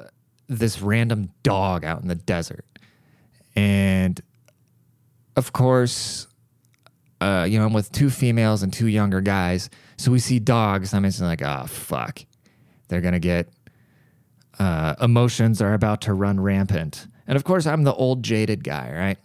this 0.48 0.80
random 0.80 1.30
dog 1.42 1.84
out 1.84 2.00
in 2.02 2.08
the 2.08 2.14
desert, 2.14 2.64
and 3.56 4.20
of 5.34 5.52
course 5.52 6.25
uh, 7.20 7.46
you 7.48 7.58
know, 7.58 7.66
I'm 7.66 7.72
with 7.72 7.90
two 7.92 8.10
females 8.10 8.62
and 8.62 8.72
two 8.72 8.88
younger 8.88 9.20
guys. 9.20 9.70
So 9.96 10.10
we 10.10 10.18
see 10.18 10.38
dogs. 10.38 10.92
I'm 10.92 11.04
instantly 11.04 11.32
like, 11.32 11.42
oh, 11.42 11.66
fuck. 11.66 12.20
They're 12.88 13.00
going 13.00 13.14
to 13.14 13.20
get, 13.20 13.48
uh, 14.58 14.94
emotions 15.00 15.62
are 15.62 15.74
about 15.74 16.02
to 16.02 16.14
run 16.14 16.38
rampant. 16.40 17.06
And 17.26 17.36
of 17.36 17.44
course, 17.44 17.66
I'm 17.66 17.84
the 17.84 17.94
old 17.94 18.22
jaded 18.22 18.62
guy, 18.62 18.92
right? 18.94 19.18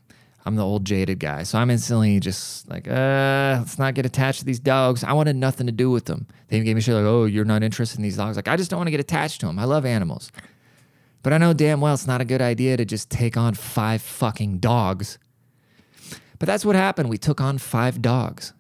I'm 0.46 0.56
the 0.56 0.66
old 0.66 0.86
jaded 0.86 1.20
guy. 1.20 1.44
So 1.44 1.60
I'm 1.60 1.70
instantly 1.70 2.20
just 2.20 2.68
like, 2.68 2.88
uh, 2.88 3.58
let's 3.60 3.78
not 3.78 3.94
get 3.94 4.06
attached 4.06 4.40
to 4.40 4.46
these 4.46 4.60
dogs. 4.60 5.04
I 5.04 5.14
wanted 5.14 5.36
nothing 5.36 5.68
to 5.68 5.72
do 5.72 5.92
with 5.92 6.06
them. 6.06 6.26
They 6.48 6.56
even 6.56 6.66
gave 6.66 6.76
me 6.76 6.82
shit 6.82 6.96
like, 6.96 7.06
oh, 7.06 7.26
you're 7.26 7.46
not 7.46 7.62
interested 7.62 8.00
in 8.00 8.04
these 8.04 8.18
dogs. 8.18 8.38
Like, 8.38 8.48
I 8.48 8.56
just 8.56 8.72
don't 8.72 8.80
want 8.80 8.88
to 8.88 8.92
get 8.92 9.00
attached 9.00 9.42
to 9.42 9.48
them. 9.48 9.60
I 9.60 9.66
love 9.66 9.86
animals. 9.86 10.32
But 11.22 11.34
I 11.34 11.38
know 11.38 11.54
damn 11.54 11.82
well 11.82 11.94
it's 11.94 12.08
not 12.08 12.22
a 12.22 12.26
good 12.26 12.42
idea 12.42 12.78
to 12.78 12.86
just 12.86 13.12
take 13.12 13.38
on 13.38 13.54
five 13.54 14.02
fucking 14.02 14.58
dogs 14.58 15.20
but 16.42 16.48
that's 16.48 16.66
what 16.66 16.76
happened. 16.76 17.08
We 17.08 17.20
took 17.20 17.40
on 17.40 17.60
five 17.60 18.02
dogs. 18.02 18.54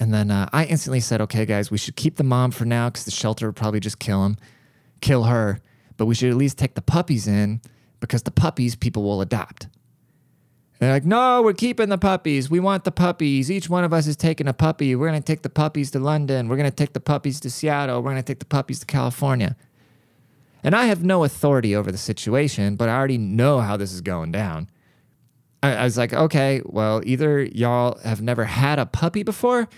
And 0.00 0.12
then 0.12 0.32
uh, 0.32 0.48
I 0.52 0.64
instantly 0.64 0.98
said, 0.98 1.20
okay, 1.20 1.46
guys, 1.46 1.70
we 1.70 1.78
should 1.78 1.94
keep 1.94 2.16
the 2.16 2.24
mom 2.24 2.50
for 2.50 2.64
now 2.64 2.88
because 2.88 3.04
the 3.04 3.12
shelter 3.12 3.46
would 3.46 3.54
probably 3.54 3.78
just 3.78 4.00
kill 4.00 4.24
him, 4.24 4.36
kill 5.00 5.22
her. 5.22 5.60
But 5.96 6.06
we 6.06 6.16
should 6.16 6.28
at 6.28 6.34
least 6.34 6.58
take 6.58 6.74
the 6.74 6.82
puppies 6.82 7.28
in 7.28 7.60
because 8.00 8.24
the 8.24 8.32
puppies 8.32 8.74
people 8.74 9.04
will 9.04 9.20
adopt. 9.20 9.66
And 9.66 9.70
they're 10.80 10.92
like, 10.92 11.04
no, 11.04 11.40
we're 11.40 11.52
keeping 11.52 11.88
the 11.88 11.98
puppies. 11.98 12.50
We 12.50 12.58
want 12.58 12.82
the 12.82 12.90
puppies. 12.90 13.48
Each 13.48 13.70
one 13.70 13.84
of 13.84 13.92
us 13.92 14.08
is 14.08 14.16
taking 14.16 14.48
a 14.48 14.52
puppy. 14.52 14.96
We're 14.96 15.08
going 15.08 15.22
to 15.22 15.24
take 15.24 15.42
the 15.42 15.50
puppies 15.50 15.92
to 15.92 16.00
London. 16.00 16.48
We're 16.48 16.56
going 16.56 16.68
to 16.68 16.76
take 16.76 16.94
the 16.94 17.00
puppies 17.00 17.38
to 17.42 17.50
Seattle. 17.50 18.02
We're 18.02 18.10
going 18.10 18.24
to 18.24 18.26
take 18.26 18.40
the 18.40 18.44
puppies 18.44 18.80
to 18.80 18.86
California. 18.86 19.54
And 20.64 20.74
I 20.74 20.86
have 20.86 21.04
no 21.04 21.22
authority 21.22 21.76
over 21.76 21.92
the 21.92 21.96
situation, 21.96 22.74
but 22.74 22.88
I 22.88 22.96
already 22.96 23.18
know 23.18 23.60
how 23.60 23.76
this 23.76 23.92
is 23.92 24.00
going 24.00 24.32
down. 24.32 24.68
I, 25.62 25.74
I 25.74 25.84
was 25.84 25.98
like, 25.98 26.12
okay, 26.12 26.62
well, 26.64 27.02
either 27.04 27.42
y'all 27.42 27.98
have 28.04 28.22
never 28.22 28.44
had 28.44 28.78
a 28.78 28.86
puppy 28.86 29.22
before 29.22 29.68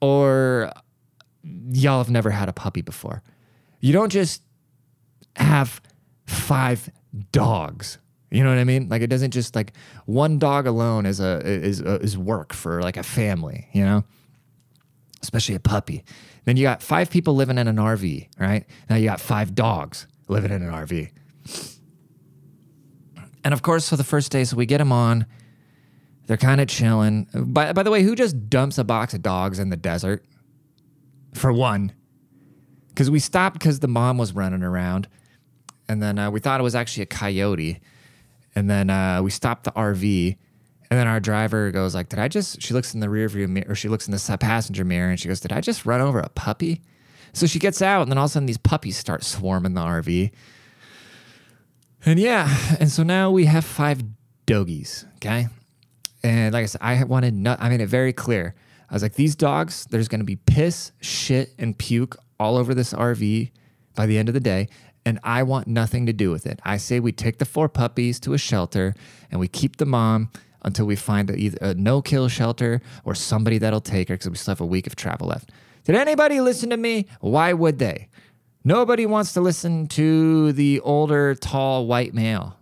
or 0.00 0.72
y'all 1.70 1.98
have 1.98 2.10
never 2.10 2.30
had 2.30 2.48
a 2.48 2.52
puppy 2.52 2.82
before. 2.82 3.22
You 3.80 3.92
don't 3.92 4.10
just 4.10 4.42
have 5.36 5.80
five 6.26 6.90
dogs. 7.32 7.98
You 8.30 8.44
know 8.44 8.50
what 8.50 8.58
I 8.58 8.64
mean? 8.64 8.88
Like 8.88 9.02
it 9.02 9.06
doesn't 9.06 9.30
just 9.30 9.54
like 9.54 9.72
one 10.04 10.38
dog 10.38 10.66
alone 10.66 11.06
is 11.06 11.20
a 11.20 11.40
is 11.44 11.80
uh, 11.80 11.98
is 12.02 12.18
work 12.18 12.52
for 12.52 12.82
like 12.82 12.96
a 12.96 13.02
family, 13.02 13.68
you 13.72 13.84
know? 13.84 14.04
especially 15.22 15.54
a 15.54 15.60
puppy. 15.60 16.04
Then 16.44 16.56
you 16.56 16.62
got 16.62 16.82
five 16.82 17.10
people 17.10 17.34
living 17.34 17.58
in 17.58 17.68
an 17.68 17.76
RV, 17.76 18.28
right? 18.38 18.64
Now 18.88 18.96
you 18.96 19.06
got 19.06 19.20
five 19.20 19.54
dogs 19.54 20.06
living 20.28 20.50
in 20.50 20.62
an 20.62 20.70
RV. 20.70 21.10
And 23.48 23.54
of 23.54 23.62
course, 23.62 23.88
for 23.88 23.96
the 23.96 24.04
first 24.04 24.30
day, 24.30 24.44
so 24.44 24.58
we 24.58 24.66
get 24.66 24.76
them 24.76 24.92
on. 24.92 25.24
They're 26.26 26.36
kind 26.36 26.60
of 26.60 26.68
chilling. 26.68 27.26
By, 27.32 27.72
by 27.72 27.82
the 27.82 27.90
way, 27.90 28.02
who 28.02 28.14
just 28.14 28.50
dumps 28.50 28.76
a 28.76 28.84
box 28.84 29.14
of 29.14 29.22
dogs 29.22 29.58
in 29.58 29.70
the 29.70 29.76
desert? 29.76 30.22
For 31.32 31.50
one. 31.50 31.94
Because 32.88 33.10
we 33.10 33.20
stopped 33.20 33.58
because 33.58 33.80
the 33.80 33.88
mom 33.88 34.18
was 34.18 34.34
running 34.34 34.62
around. 34.62 35.08
And 35.88 36.02
then 36.02 36.18
uh, 36.18 36.30
we 36.30 36.40
thought 36.40 36.60
it 36.60 36.62
was 36.62 36.74
actually 36.74 37.04
a 37.04 37.06
coyote. 37.06 37.80
And 38.54 38.68
then 38.68 38.90
uh, 38.90 39.22
we 39.22 39.30
stopped 39.30 39.64
the 39.64 39.72
RV. 39.72 40.36
And 40.90 41.00
then 41.00 41.06
our 41.06 41.18
driver 41.18 41.70
goes 41.70 41.94
like, 41.94 42.10
"Did 42.10 42.18
I 42.18 42.28
just?" 42.28 42.60
She 42.60 42.74
looks 42.74 42.92
in 42.92 43.00
the 43.00 43.08
rear 43.08 43.30
view 43.30 43.48
mirror, 43.48 43.70
or 43.70 43.74
she 43.74 43.88
looks 43.88 44.06
in 44.06 44.12
the 44.12 44.38
passenger 44.38 44.84
mirror, 44.84 45.08
and 45.08 45.18
she 45.18 45.28
goes, 45.28 45.40
"Did 45.40 45.54
I 45.54 45.62
just 45.62 45.86
run 45.86 46.02
over 46.02 46.20
a 46.20 46.28
puppy?" 46.28 46.82
So 47.32 47.46
she 47.46 47.58
gets 47.58 47.80
out, 47.80 48.02
and 48.02 48.10
then 48.10 48.18
all 48.18 48.26
of 48.26 48.30
a 48.30 48.32
sudden 48.32 48.44
these 48.46 48.58
puppies 48.58 48.98
start 48.98 49.24
swarming 49.24 49.72
the 49.72 49.80
RV. 49.80 50.32
And 52.04 52.18
yeah, 52.18 52.54
and 52.80 52.90
so 52.90 53.02
now 53.02 53.30
we 53.30 53.46
have 53.46 53.64
five 53.64 54.02
doggies. 54.46 55.04
Okay, 55.16 55.48
and 56.22 56.52
like 56.52 56.62
I 56.62 56.66
said, 56.66 56.80
I 56.82 57.02
wanted 57.04 57.34
not. 57.34 57.60
I 57.60 57.68
made 57.68 57.80
it 57.80 57.88
very 57.88 58.12
clear. 58.12 58.54
I 58.90 58.94
was 58.94 59.02
like, 59.02 59.14
these 59.14 59.36
dogs, 59.36 59.86
there's 59.90 60.08
going 60.08 60.20
to 60.20 60.24
be 60.24 60.36
piss, 60.36 60.92
shit, 61.00 61.52
and 61.58 61.76
puke 61.76 62.16
all 62.40 62.56
over 62.56 62.74
this 62.74 62.94
RV 62.94 63.50
by 63.94 64.06
the 64.06 64.16
end 64.16 64.28
of 64.28 64.32
the 64.32 64.40
day 64.40 64.68
and 65.08 65.18
I 65.22 65.42
want 65.42 65.66
nothing 65.66 66.04
to 66.04 66.12
do 66.12 66.30
with 66.30 66.46
it. 66.46 66.60
I 66.64 66.76
say 66.76 67.00
we 67.00 67.12
take 67.12 67.38
the 67.38 67.46
four 67.46 67.70
puppies 67.70 68.20
to 68.20 68.34
a 68.34 68.38
shelter 68.38 68.94
and 69.30 69.40
we 69.40 69.48
keep 69.48 69.76
the 69.76 69.86
mom 69.86 70.30
until 70.62 70.84
we 70.84 70.96
find 70.96 71.30
either 71.30 71.56
a 71.62 71.72
no 71.72 72.02
kill 72.02 72.28
shelter 72.28 72.82
or 73.04 73.14
somebody 73.14 73.56
that'll 73.56 73.80
take 73.80 74.08
her 74.08 74.16
because 74.16 74.28
we 74.28 74.36
still 74.36 74.52
have 74.52 74.60
a 74.60 74.66
week 74.66 74.86
of 74.86 74.96
travel 74.96 75.28
left. 75.28 75.50
Did 75.84 75.94
anybody 75.94 76.42
listen 76.42 76.68
to 76.68 76.76
me? 76.76 77.06
Why 77.20 77.54
would 77.54 77.78
they? 77.78 78.08
Nobody 78.68 79.06
wants 79.06 79.32
to 79.32 79.40
listen 79.40 79.86
to 79.86 80.52
the 80.52 80.80
older, 80.80 81.34
tall, 81.34 81.86
white 81.86 82.12
male 82.12 82.54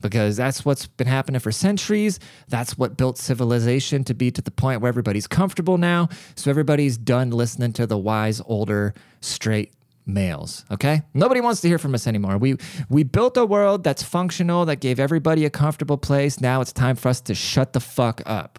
because 0.00 0.34
that's 0.38 0.64
what's 0.64 0.86
been 0.86 1.06
happening 1.06 1.40
for 1.40 1.52
centuries. 1.52 2.18
That's 2.48 2.78
what 2.78 2.96
built 2.96 3.18
civilization 3.18 4.02
to 4.04 4.14
be 4.14 4.30
to 4.30 4.40
the 4.40 4.50
point 4.50 4.80
where 4.80 4.88
everybody's 4.88 5.26
comfortable 5.26 5.76
now. 5.76 6.08
So 6.36 6.50
everybody's 6.50 6.96
done 6.96 7.28
listening 7.32 7.74
to 7.74 7.86
the 7.86 7.98
wise, 7.98 8.40
older, 8.46 8.94
straight 9.20 9.74
males. 10.06 10.64
Okay, 10.70 11.02
nobody 11.12 11.42
wants 11.42 11.60
to 11.60 11.68
hear 11.68 11.76
from 11.76 11.94
us 11.94 12.06
anymore. 12.06 12.38
We 12.38 12.56
we 12.88 13.02
built 13.02 13.36
a 13.36 13.44
world 13.44 13.84
that's 13.84 14.02
functional 14.02 14.64
that 14.64 14.76
gave 14.76 14.98
everybody 14.98 15.44
a 15.44 15.50
comfortable 15.50 15.98
place. 15.98 16.40
Now 16.40 16.62
it's 16.62 16.72
time 16.72 16.96
for 16.96 17.10
us 17.10 17.20
to 17.20 17.34
shut 17.34 17.74
the 17.74 17.80
fuck 17.80 18.22
up, 18.24 18.58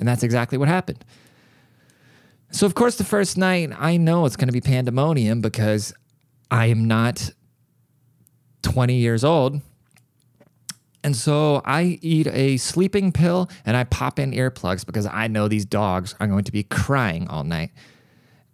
and 0.00 0.08
that's 0.08 0.24
exactly 0.24 0.58
what 0.58 0.66
happened. 0.66 1.04
So 2.62 2.66
of 2.66 2.76
course, 2.76 2.94
the 2.94 3.02
first 3.02 3.36
night 3.36 3.72
I 3.76 3.96
know 3.96 4.24
it's 4.24 4.36
going 4.36 4.46
to 4.46 4.52
be 4.52 4.60
pandemonium 4.60 5.40
because 5.40 5.92
I 6.48 6.66
am 6.66 6.86
not 6.86 7.32
20 8.62 8.94
years 8.94 9.24
old. 9.24 9.60
And 11.02 11.16
so 11.16 11.60
I 11.64 11.98
eat 12.02 12.28
a 12.28 12.58
sleeping 12.58 13.10
pill 13.10 13.50
and 13.66 13.76
I 13.76 13.82
pop 13.82 14.20
in 14.20 14.30
earplugs 14.30 14.86
because 14.86 15.06
I 15.06 15.26
know 15.26 15.48
these 15.48 15.64
dogs 15.64 16.14
are 16.20 16.28
going 16.28 16.44
to 16.44 16.52
be 16.52 16.62
crying 16.62 17.26
all 17.26 17.42
night. 17.42 17.72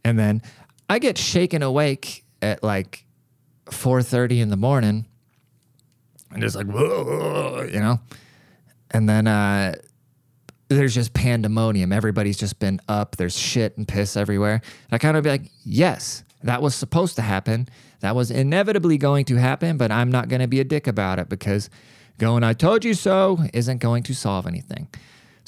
And 0.03 0.19
then 0.19 0.41
I 0.89 1.01
get 1.01 1.19
shaken 1.19 1.63
awake 1.63 2.25
at 2.41 2.63
like 2.63 3.05
4:30 3.67 4.41
in 4.41 4.49
the 4.49 4.57
morning 4.57 5.05
and 6.31 6.41
just 6.41 6.57
like 6.57 6.67
whoa, 6.67 7.69
you 7.71 7.79
know 7.79 8.01
and 8.91 9.09
then 9.09 9.27
uh, 9.27 9.75
there's 10.69 10.95
just 10.95 11.15
pandemonium. 11.15 11.93
Everybody's 11.93 12.37
just 12.37 12.59
been 12.59 12.81
up. 12.89 13.17
There's 13.17 13.37
shit 13.37 13.77
and 13.77 13.89
piss 13.89 14.17
everywhere. 14.17 14.55
And 14.55 14.93
i 14.93 14.99
kind 14.99 15.17
of 15.17 15.25
be 15.25 15.31
like 15.31 15.51
yes 15.65 16.25
that 16.45 16.63
was 16.63 16.75
supposed 16.75 17.17
to 17.17 17.23
happen. 17.23 17.69
That 18.01 18.15
was 18.15 18.31
inevitably 18.31 18.97
going 18.99 19.25
to 19.27 19.37
happen 19.37 19.77
but 19.77 19.91
i'm 19.91 20.11
not 20.11 20.29
going 20.29 20.41
to 20.41 20.47
be 20.47 20.61
a 20.61 20.65
dick 20.65 20.87
about 20.87 21.19
it 21.19 21.29
because 21.29 21.69
going 22.19 22.45
i 22.45 22.53
told 22.53 22.85
you 22.85 22.95
so 22.95 23.39
isn't 23.53 23.79
going 23.79 24.05
to 24.05 24.15
solve 24.15 24.47
anything. 24.47 24.89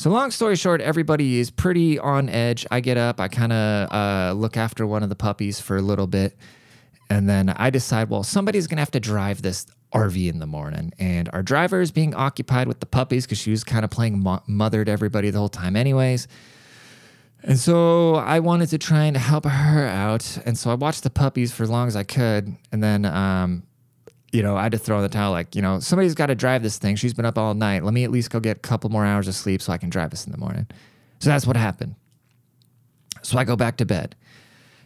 So, 0.00 0.08
long 0.08 0.30
story 0.30 0.56
short, 0.56 0.80
everybody 0.80 1.40
is 1.40 1.50
pretty 1.50 1.98
on 1.98 2.30
edge. 2.30 2.66
I 2.70 2.80
get 2.80 2.96
up, 2.96 3.20
I 3.20 3.28
kind 3.28 3.52
of 3.52 3.92
uh, 3.92 4.32
look 4.32 4.56
after 4.56 4.86
one 4.86 5.02
of 5.02 5.10
the 5.10 5.14
puppies 5.14 5.60
for 5.60 5.76
a 5.76 5.82
little 5.82 6.06
bit, 6.06 6.38
and 7.10 7.28
then 7.28 7.50
I 7.50 7.68
decide, 7.68 8.08
well, 8.08 8.22
somebody's 8.22 8.66
gonna 8.66 8.80
have 8.80 8.90
to 8.92 9.00
drive 9.00 9.42
this 9.42 9.66
RV 9.92 10.28
in 10.28 10.38
the 10.38 10.46
morning. 10.46 10.92
And 10.98 11.28
our 11.32 11.42
driver 11.42 11.80
is 11.80 11.90
being 11.90 12.14
occupied 12.14 12.68
with 12.68 12.80
the 12.80 12.86
puppies 12.86 13.26
because 13.26 13.38
she 13.38 13.50
was 13.50 13.64
kind 13.64 13.84
of 13.84 13.90
playing 13.90 14.22
mo- 14.22 14.42
mother 14.46 14.84
to 14.84 14.90
everybody 14.90 15.30
the 15.30 15.38
whole 15.38 15.48
time, 15.48 15.76
anyways. 15.76 16.28
And 17.42 17.58
so 17.58 18.16
I 18.16 18.40
wanted 18.40 18.68
to 18.70 18.78
try 18.78 19.04
and 19.04 19.16
help 19.16 19.46
her 19.46 19.86
out. 19.86 20.38
And 20.44 20.58
so 20.58 20.70
I 20.70 20.74
watched 20.74 21.02
the 21.02 21.10
puppies 21.10 21.52
for 21.52 21.62
as 21.62 21.70
long 21.70 21.88
as 21.88 21.96
I 21.96 22.04
could. 22.04 22.54
And 22.70 22.82
then 22.82 23.06
um, 23.06 23.62
you 24.32 24.42
know, 24.42 24.56
I 24.56 24.64
had 24.64 24.72
to 24.72 24.78
throw 24.78 24.96
in 24.98 25.02
the 25.02 25.08
towel. 25.08 25.32
Like, 25.32 25.56
you 25.56 25.62
know, 25.62 25.80
somebody's 25.80 26.14
got 26.14 26.26
to 26.26 26.34
drive 26.34 26.62
this 26.62 26.78
thing. 26.78 26.96
She's 26.96 27.14
been 27.14 27.24
up 27.24 27.36
all 27.36 27.54
night. 27.54 27.84
Let 27.84 27.94
me 27.94 28.04
at 28.04 28.10
least 28.10 28.30
go 28.30 28.40
get 28.40 28.58
a 28.58 28.60
couple 28.60 28.90
more 28.90 29.04
hours 29.04 29.26
of 29.28 29.34
sleep 29.34 29.60
so 29.60 29.72
I 29.72 29.78
can 29.78 29.90
drive 29.90 30.10
this 30.10 30.24
in 30.24 30.32
the 30.32 30.38
morning. 30.38 30.66
So 31.18 31.30
that's 31.30 31.46
what 31.46 31.56
happened. 31.56 31.96
So 33.22 33.38
I 33.38 33.44
go 33.44 33.56
back 33.56 33.76
to 33.78 33.84
bed. 33.84 34.14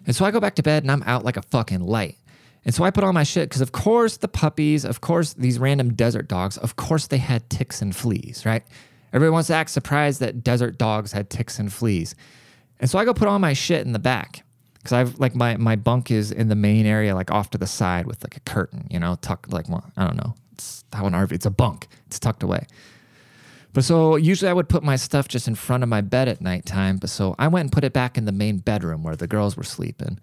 And 0.07 0.17
so 0.17 0.25
I 0.25 0.31
go 0.31 0.41
back 0.41 0.55
to 0.57 0.63
bed 0.63 0.83
and 0.83 0.91
I'm 0.91 1.03
out 1.05 1.25
like 1.25 1.37
a 1.37 1.43
fucking 1.43 1.81
light. 1.81 2.17
And 2.65 2.75
so 2.75 2.85
I 2.85 2.91
put 2.91 3.05
all 3.05 3.13
my 3.13 3.25
shit 3.25 3.49
because, 3.49 3.61
of 3.61 3.73
course, 3.73 4.17
the 4.17 4.29
puppies, 4.29 4.85
of 4.85 5.01
course, 5.01 5.35
these 5.35 5.59
random 5.59 5.95
desert 5.95 6.29
dogs, 6.29 6.57
of 6.57 6.77
course, 6.77 7.07
they 7.07 7.19
had 7.19 7.49
ticks 7.51 7.83
and 7.83 7.95
fleas, 7.95 8.47
right? 8.47 8.63
Everybody 9.13 9.33
wants 9.33 9.49
to 9.49 9.55
act 9.55 9.71
surprised 9.71 10.21
that 10.21 10.43
desert 10.43 10.79
dogs 10.79 11.13
had 11.13 11.31
ticks 11.31 11.59
and 11.59 11.73
fleas. 11.73 12.15
And 12.81 12.91
so 12.91 12.99
I 12.99 13.05
go 13.05 13.15
put 13.15 13.29
all 13.29 13.39
my 13.39 13.53
shit 13.53 13.87
in 13.87 13.93
the 13.93 13.99
back 13.99 14.45
because 14.75 14.93
I've 14.93 15.19
like 15.19 15.35
my 15.35 15.57
my 15.57 15.77
bunk 15.77 16.11
is 16.11 16.33
in 16.33 16.49
the 16.49 16.55
main 16.55 16.85
area, 16.85 17.15
like 17.15 17.31
off 17.31 17.51
to 17.51 17.59
the 17.59 17.67
side 17.67 18.07
with 18.07 18.23
like 18.25 18.37
a 18.37 18.41
curtain, 18.41 18.87
you 18.91 18.99
know, 18.99 19.17
tucked 19.21 19.53
like 19.53 19.69
well, 19.69 19.91
I 19.97 20.05
don't 20.07 20.17
know. 20.17 20.35
It's 20.53 20.85
how 20.93 21.07
an 21.07 21.13
RV. 21.13 21.33
It's 21.33 21.47
a 21.47 21.51
bunk. 21.51 21.89
It's 22.07 22.19
tucked 22.19 22.43
away. 22.43 22.67
But 23.73 23.85
so 23.85 24.17
usually 24.17 24.49
I 24.49 24.53
would 24.53 24.69
put 24.69 24.83
my 24.83 24.97
stuff 24.97 25.27
just 25.27 25.49
in 25.49 25.55
front 25.55 25.83
of 25.83 25.89
my 25.89 26.01
bed 26.01 26.29
at 26.29 26.41
nighttime. 26.41 26.99
But 26.99 27.11
so 27.11 27.35
I 27.39 27.49
went 27.49 27.65
and 27.65 27.73
put 27.73 27.85
it 27.85 27.93
back 27.93 28.17
in 28.17 28.25
the 28.25 28.33
main 28.33 28.59
bedroom 28.59 29.03
where 29.03 29.17
the 29.17 29.27
girls 29.27 29.57
were 29.57 29.65
sleeping. 29.65 30.21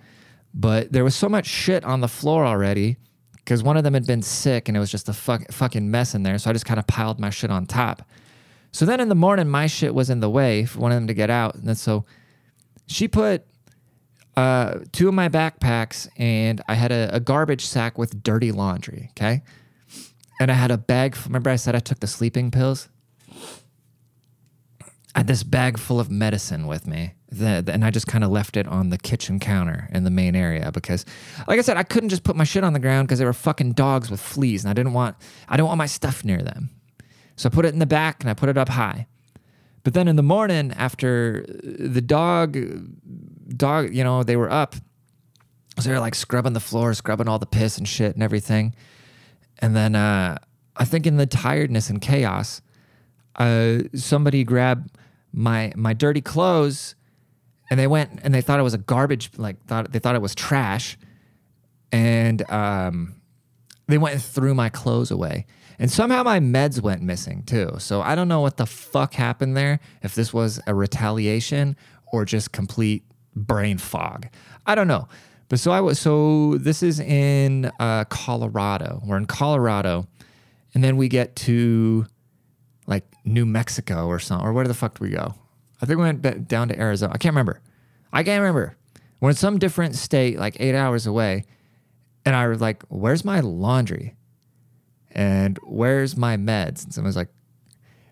But 0.54 0.92
there 0.92 1.04
was 1.04 1.16
so 1.16 1.30
much 1.30 1.46
shit 1.46 1.84
on 1.84 2.02
the 2.02 2.08
floor 2.08 2.46
already 2.46 2.98
because 3.38 3.64
one 3.64 3.78
of 3.78 3.84
them 3.84 3.94
had 3.94 4.06
been 4.06 4.22
sick 4.22 4.68
and 4.68 4.76
it 4.76 4.80
was 4.80 4.92
just 4.92 5.10
a 5.10 5.14
fuck, 5.14 5.52
fucking 5.52 5.90
mess 5.90 6.14
in 6.14 6.24
there. 6.24 6.38
So 6.38 6.50
I 6.50 6.54
just 6.54 6.66
kind 6.66 6.80
of 6.80 6.88
piled 6.88 7.20
my 7.20 7.30
shit 7.30 7.50
on 7.50 7.66
top. 7.66 8.04
So 8.72 8.86
then 8.86 9.00
in 9.00 9.10
the 9.10 9.16
morning, 9.16 9.50
my 9.50 9.68
shit 9.68 9.94
was 9.94 10.10
in 10.10 10.20
the 10.20 10.30
way 10.30 10.66
for 10.66 10.80
one 10.80 10.92
of 10.92 10.96
them 10.96 11.08
to 11.08 11.14
get 11.14 11.30
out. 11.30 11.56
And 11.56 11.78
so 11.78 12.06
she 12.88 13.08
put 13.08 13.46
uh, 14.38 14.80
two 14.92 15.08
of 15.08 15.14
my 15.14 15.28
backpacks, 15.28 16.08
and 16.18 16.62
I 16.68 16.76
had 16.76 16.92
a, 16.92 17.10
a, 17.14 17.20
garbage 17.20 17.66
sack 17.66 17.98
with 17.98 18.24
dirty 18.24 18.52
laundry. 18.52 19.10
Okay. 19.12 19.44
And 20.40 20.50
I 20.50 20.54
had 20.54 20.72
a 20.72 20.78
bag. 20.78 21.18
Remember, 21.26 21.50
I 21.50 21.58
said 21.58 21.76
I 21.76 21.80
took 21.80 22.00
the 22.00 22.08
sleeping 22.08 22.50
pills? 22.50 22.88
I 25.14 25.20
had 25.20 25.28
this 25.28 25.44
bag 25.44 25.78
full 25.78 26.00
of 26.00 26.10
medicine 26.10 26.66
with 26.66 26.88
me. 26.88 27.14
That, 27.34 27.70
and 27.70 27.86
I 27.86 27.92
just 27.92 28.08
kind 28.08 28.26
of 28.26 28.30
left 28.30 28.58
it 28.58 28.68
on 28.68 28.90
the 28.90 28.98
kitchen 28.98 29.40
counter 29.40 29.88
in 29.94 30.04
the 30.04 30.10
main 30.10 30.36
area 30.36 30.70
because, 30.74 31.06
like 31.48 31.60
I 31.60 31.62
said, 31.62 31.78
I 31.78 31.84
couldn't 31.84 32.10
just 32.10 32.24
put 32.24 32.36
my 32.36 32.44
shit 32.44 32.66
on 32.66 32.74
the 32.74 32.80
ground 32.80 33.08
because 33.08 33.20
there 33.20 33.28
were 33.28 33.34
fucking 33.34 33.72
dogs 33.72 34.12
with 34.12 34.20
fleas, 34.20 34.66
and 34.66 34.70
I 34.70 34.74
didn't 34.74 34.92
want 34.92 35.16
I 35.48 35.56
didn't 35.56 35.68
want 35.68 35.78
my 35.78 35.86
stuff 35.86 36.26
near 36.26 36.42
them. 36.42 36.70
So 37.38 37.48
I 37.48 37.50
put 37.50 37.66
it 37.66 37.74
in 37.74 37.80
the 37.80 37.86
back 37.86 38.22
and 38.22 38.30
I 38.30 38.34
put 38.34 38.50
it 38.50 38.58
up 38.58 38.68
high. 38.70 39.08
But 39.84 39.94
then 39.94 40.08
in 40.08 40.16
the 40.16 40.24
morning, 40.24 40.74
after 40.74 41.46
the 41.48 42.02
dog 42.02 42.58
dog, 43.56 43.96
you 43.96 44.04
know, 44.04 44.24
they 44.24 44.36
were 44.36 44.52
up. 44.52 44.76
So 45.80 45.88
they 45.88 45.96
were 45.96 46.02
like 46.02 46.16
scrubbing 46.16 46.54
the 46.54 46.60
floor, 46.60 46.94
scrubbing 46.94 47.28
all 47.28 47.40
the 47.40 47.46
piss 47.46 47.78
and 47.78 47.88
shit 47.88 48.14
and 48.14 48.22
everything. 48.22 48.76
And 49.60 49.76
then 49.76 49.96
uh, 49.96 50.38
I 50.76 50.86
think 50.86 51.08
in 51.08 51.18
the 51.18 51.26
tiredness 51.26 51.90
and 51.90 52.02
chaos, 52.02 52.62
uh, 53.38 53.80
somebody 53.96 54.44
grabbed 54.44 54.98
my 55.34 55.72
my 55.76 55.94
dirty 55.94 56.22
clothes 56.22 56.96
and 57.72 57.80
they 57.80 57.88
went 57.88 58.20
and 58.24 58.36
they 58.36 58.42
thought 58.42 58.60
it 58.60 58.64
was 58.64 58.76
a 58.76 58.80
garbage 58.80 59.32
like 59.38 59.60
thought 59.66 59.92
they 59.92 59.98
thought 59.98 60.14
it 60.14 60.22
was 60.22 60.36
trash 60.36 60.98
and 61.92 62.48
um, 62.52 63.16
they 63.88 63.98
went 63.98 64.14
and 64.14 64.24
threw 64.24 64.54
my 64.54 64.70
clothes 64.70 65.10
away 65.10 65.48
and 65.80 65.90
somehow 65.90 66.22
my 66.22 66.40
meds 66.40 66.80
went 66.80 67.02
missing 67.02 67.42
too 67.44 67.72
so 67.80 68.02
i 68.02 68.14
don't 68.14 68.28
know 68.28 68.42
what 68.42 68.58
the 68.58 68.68
fuck 68.68 69.16
happened 69.16 69.58
there 69.58 69.80
if 70.04 70.14
this 70.14 70.32
was 70.32 70.62
a 70.68 70.76
retaliation 70.76 71.76
or 72.12 72.26
just 72.26 72.52
complete 72.52 73.04
brain 73.36 73.78
fog. 73.78 74.28
I 74.66 74.76
don't 74.76 74.88
know. 74.88 75.08
But 75.50 75.60
so 75.60 75.72
I 75.72 75.82
was 75.82 76.00
so 76.00 76.58
this 76.58 76.82
is 76.82 77.00
in 77.00 77.72
uh, 77.80 78.06
Colorado. 78.06 79.02
We're 79.06 79.18
in 79.18 79.26
Colorado, 79.26 80.08
and 80.74 80.84
then 80.84 80.96
we 80.96 81.10
get 81.10 81.36
to 81.38 82.06
like 82.88 83.04
New 83.26 83.46
Mexico 83.46 84.08
or 84.08 84.20
something. 84.20 84.48
Or 84.48 84.54
where 84.54 84.66
the 84.66 84.74
fuck 84.74 84.98
do 84.98 85.04
we 85.04 85.10
go? 85.10 85.36
I 85.82 85.86
think 85.86 85.98
we 85.98 86.04
went 86.04 86.48
down 86.48 86.68
to 86.68 86.80
Arizona. 86.80 87.14
I 87.14 87.18
can't 87.18 87.34
remember. 87.34 87.62
I 88.14 88.24
can't 88.24 88.42
remember. 88.42 88.78
We're 89.20 89.30
in 89.30 89.36
some 89.36 89.60
different 89.60 89.96
state, 89.96 90.38
like 90.38 90.58
eight 90.60 90.76
hours 90.76 91.08
away, 91.08 91.46
and 92.26 92.36
I 92.36 92.48
was 92.48 92.62
like, 92.62 92.84
"Where's 92.90 93.26
my 93.26 93.40
laundry?" 93.40 94.16
And 95.14 95.58
where's 95.64 96.16
my 96.16 96.38
meds? 96.38 96.84
And 96.84 96.94
someone's 96.94 97.18
like, 97.18 97.30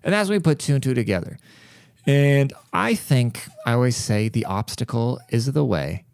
and 0.03 0.13
that's 0.13 0.29
when 0.29 0.37
we 0.37 0.43
put 0.43 0.59
two 0.59 0.73
and 0.73 0.83
two 0.83 0.93
together. 0.93 1.37
And 2.05 2.53
I 2.73 2.95
think 2.95 3.41
I 3.65 3.73
always 3.73 3.95
say 3.95 4.29
the 4.29 4.45
obstacle 4.45 5.19
is 5.29 5.51
the 5.51 5.65
way. 5.65 6.05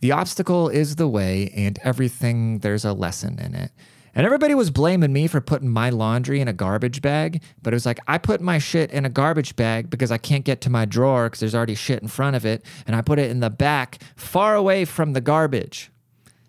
The 0.00 0.12
obstacle 0.12 0.68
is 0.68 0.96
the 0.96 1.06
way, 1.06 1.52
and 1.56 1.78
everything, 1.84 2.58
there's 2.58 2.84
a 2.84 2.92
lesson 2.92 3.38
in 3.38 3.54
it. 3.54 3.70
And 4.14 4.26
everybody 4.26 4.54
was 4.54 4.70
blaming 4.70 5.12
me 5.12 5.26
for 5.26 5.40
putting 5.40 5.70
my 5.70 5.88
laundry 5.88 6.40
in 6.40 6.48
a 6.48 6.52
garbage 6.52 7.00
bag, 7.00 7.42
but 7.62 7.72
it 7.72 7.76
was 7.76 7.86
like 7.86 7.98
I 8.06 8.18
put 8.18 8.40
my 8.40 8.58
shit 8.58 8.90
in 8.90 9.06
a 9.06 9.08
garbage 9.08 9.56
bag 9.56 9.88
because 9.88 10.10
I 10.10 10.18
can't 10.18 10.44
get 10.44 10.60
to 10.62 10.70
my 10.70 10.84
drawer 10.84 11.26
because 11.26 11.40
there's 11.40 11.54
already 11.54 11.74
shit 11.74 12.02
in 12.02 12.08
front 12.08 12.36
of 12.36 12.44
it, 12.44 12.64
and 12.86 12.94
I 12.94 13.00
put 13.00 13.18
it 13.18 13.30
in 13.30 13.40
the 13.40 13.48
back, 13.48 14.02
far 14.16 14.54
away 14.54 14.84
from 14.84 15.14
the 15.14 15.22
garbage. 15.22 15.90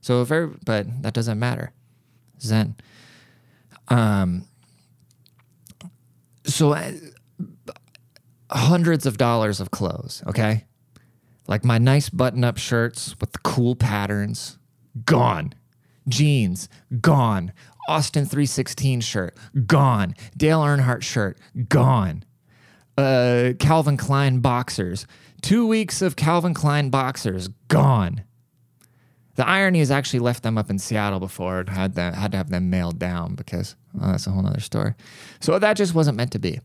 So 0.01 0.21
if, 0.21 0.29
but 0.65 1.03
that 1.03 1.13
doesn't 1.13 1.39
matter. 1.39 1.71
Zen. 2.41 2.75
Um. 3.87 4.45
So, 6.45 6.73
uh, 6.73 6.91
hundreds 8.51 9.05
of 9.05 9.17
dollars 9.17 9.61
of 9.61 9.71
clothes. 9.71 10.21
Okay, 10.27 10.65
like 11.47 11.63
my 11.63 11.77
nice 11.77 12.09
button-up 12.09 12.57
shirts 12.57 13.15
with 13.21 13.31
the 13.31 13.39
cool 13.39 13.77
patterns, 13.77 14.57
gone 15.05 15.53
jeans, 16.07 16.69
gone. 17.01 17.53
Austin 17.87 18.25
316 18.25 19.01
shirt, 19.01 19.37
gone. 19.65 20.15
Dale 20.37 20.61
Earnhardt 20.61 21.01
shirt, 21.01 21.37
gone. 21.67 22.23
Uh, 22.97 23.53
Calvin 23.59 23.97
Klein 23.97 24.39
boxers, 24.39 25.07
two 25.41 25.67
weeks 25.67 26.01
of 26.01 26.15
Calvin 26.15 26.53
Klein 26.53 26.89
boxers, 26.89 27.49
gone. 27.67 28.23
The 29.35 29.47
irony 29.47 29.79
is 29.79 29.89
I 29.89 29.97
actually 29.97 30.19
left 30.19 30.43
them 30.43 30.57
up 30.57 30.69
in 30.69 30.77
Seattle 30.77 31.19
before 31.19 31.61
and 31.61 31.69
had, 31.69 31.95
that, 31.95 32.13
had 32.13 32.31
to 32.31 32.37
have 32.37 32.49
them 32.49 32.69
mailed 32.69 32.99
down 32.99 33.33
because 33.33 33.75
well, 33.93 34.11
that's 34.11 34.27
a 34.27 34.31
whole 34.31 34.45
other 34.45 34.59
story. 34.59 34.93
So 35.39 35.57
that 35.57 35.75
just 35.75 35.95
wasn't 35.95 36.17
meant 36.17 36.31
to 36.33 36.39
be. 36.39 36.59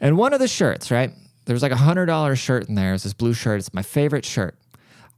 And 0.00 0.16
one 0.16 0.32
of 0.32 0.38
the 0.38 0.48
shirts, 0.48 0.90
right? 0.90 1.10
There's 1.46 1.62
like 1.62 1.72
a 1.72 1.76
$100 1.76 2.38
shirt 2.38 2.68
in 2.68 2.76
there. 2.76 2.94
It's 2.94 3.02
this 3.02 3.12
blue 3.12 3.34
shirt. 3.34 3.58
It's 3.58 3.74
my 3.74 3.82
favorite 3.82 4.24
shirt. 4.24 4.56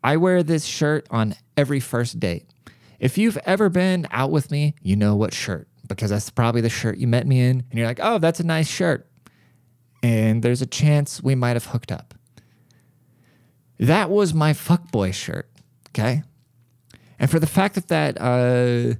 I 0.02 0.16
wear 0.16 0.42
this 0.42 0.64
shirt 0.64 1.06
on 1.10 1.34
every 1.56 1.78
first 1.78 2.18
date. 2.18 2.46
If 3.02 3.18
you've 3.18 3.36
ever 3.44 3.68
been 3.68 4.06
out 4.12 4.30
with 4.30 4.52
me, 4.52 4.76
you 4.80 4.94
know 4.94 5.16
what 5.16 5.34
shirt, 5.34 5.66
because 5.88 6.10
that's 6.10 6.30
probably 6.30 6.60
the 6.60 6.70
shirt 6.70 6.98
you 6.98 7.08
met 7.08 7.26
me 7.26 7.40
in. 7.40 7.64
And 7.68 7.78
you're 7.78 7.88
like, 7.88 7.98
oh, 8.00 8.18
that's 8.18 8.38
a 8.38 8.46
nice 8.46 8.68
shirt. 8.68 9.10
And 10.04 10.40
there's 10.40 10.62
a 10.62 10.66
chance 10.66 11.20
we 11.20 11.34
might 11.34 11.54
have 11.54 11.66
hooked 11.66 11.90
up. 11.90 12.14
That 13.80 14.08
was 14.08 14.32
my 14.32 14.52
fuckboy 14.52 15.14
shirt. 15.14 15.50
Okay. 15.88 16.22
And 17.18 17.28
for 17.28 17.40
the 17.40 17.46
fact 17.48 17.74
that 17.74 17.88
that, 17.88 18.20
uh, 18.20 18.94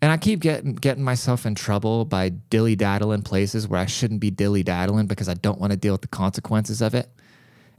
and 0.00 0.12
I 0.12 0.16
keep 0.16 0.38
getting 0.38 0.76
getting 0.76 1.02
myself 1.02 1.44
in 1.44 1.56
trouble 1.56 2.04
by 2.04 2.28
dilly 2.28 2.76
daddling 2.76 3.22
places 3.22 3.66
where 3.66 3.80
I 3.80 3.86
shouldn't 3.86 4.20
be 4.20 4.30
dilly 4.30 4.62
daddling 4.62 5.08
because 5.08 5.28
I 5.28 5.34
don't 5.34 5.60
want 5.60 5.72
to 5.72 5.76
deal 5.76 5.92
with 5.92 6.02
the 6.02 6.08
consequences 6.08 6.80
of 6.80 6.94
it. 6.94 7.08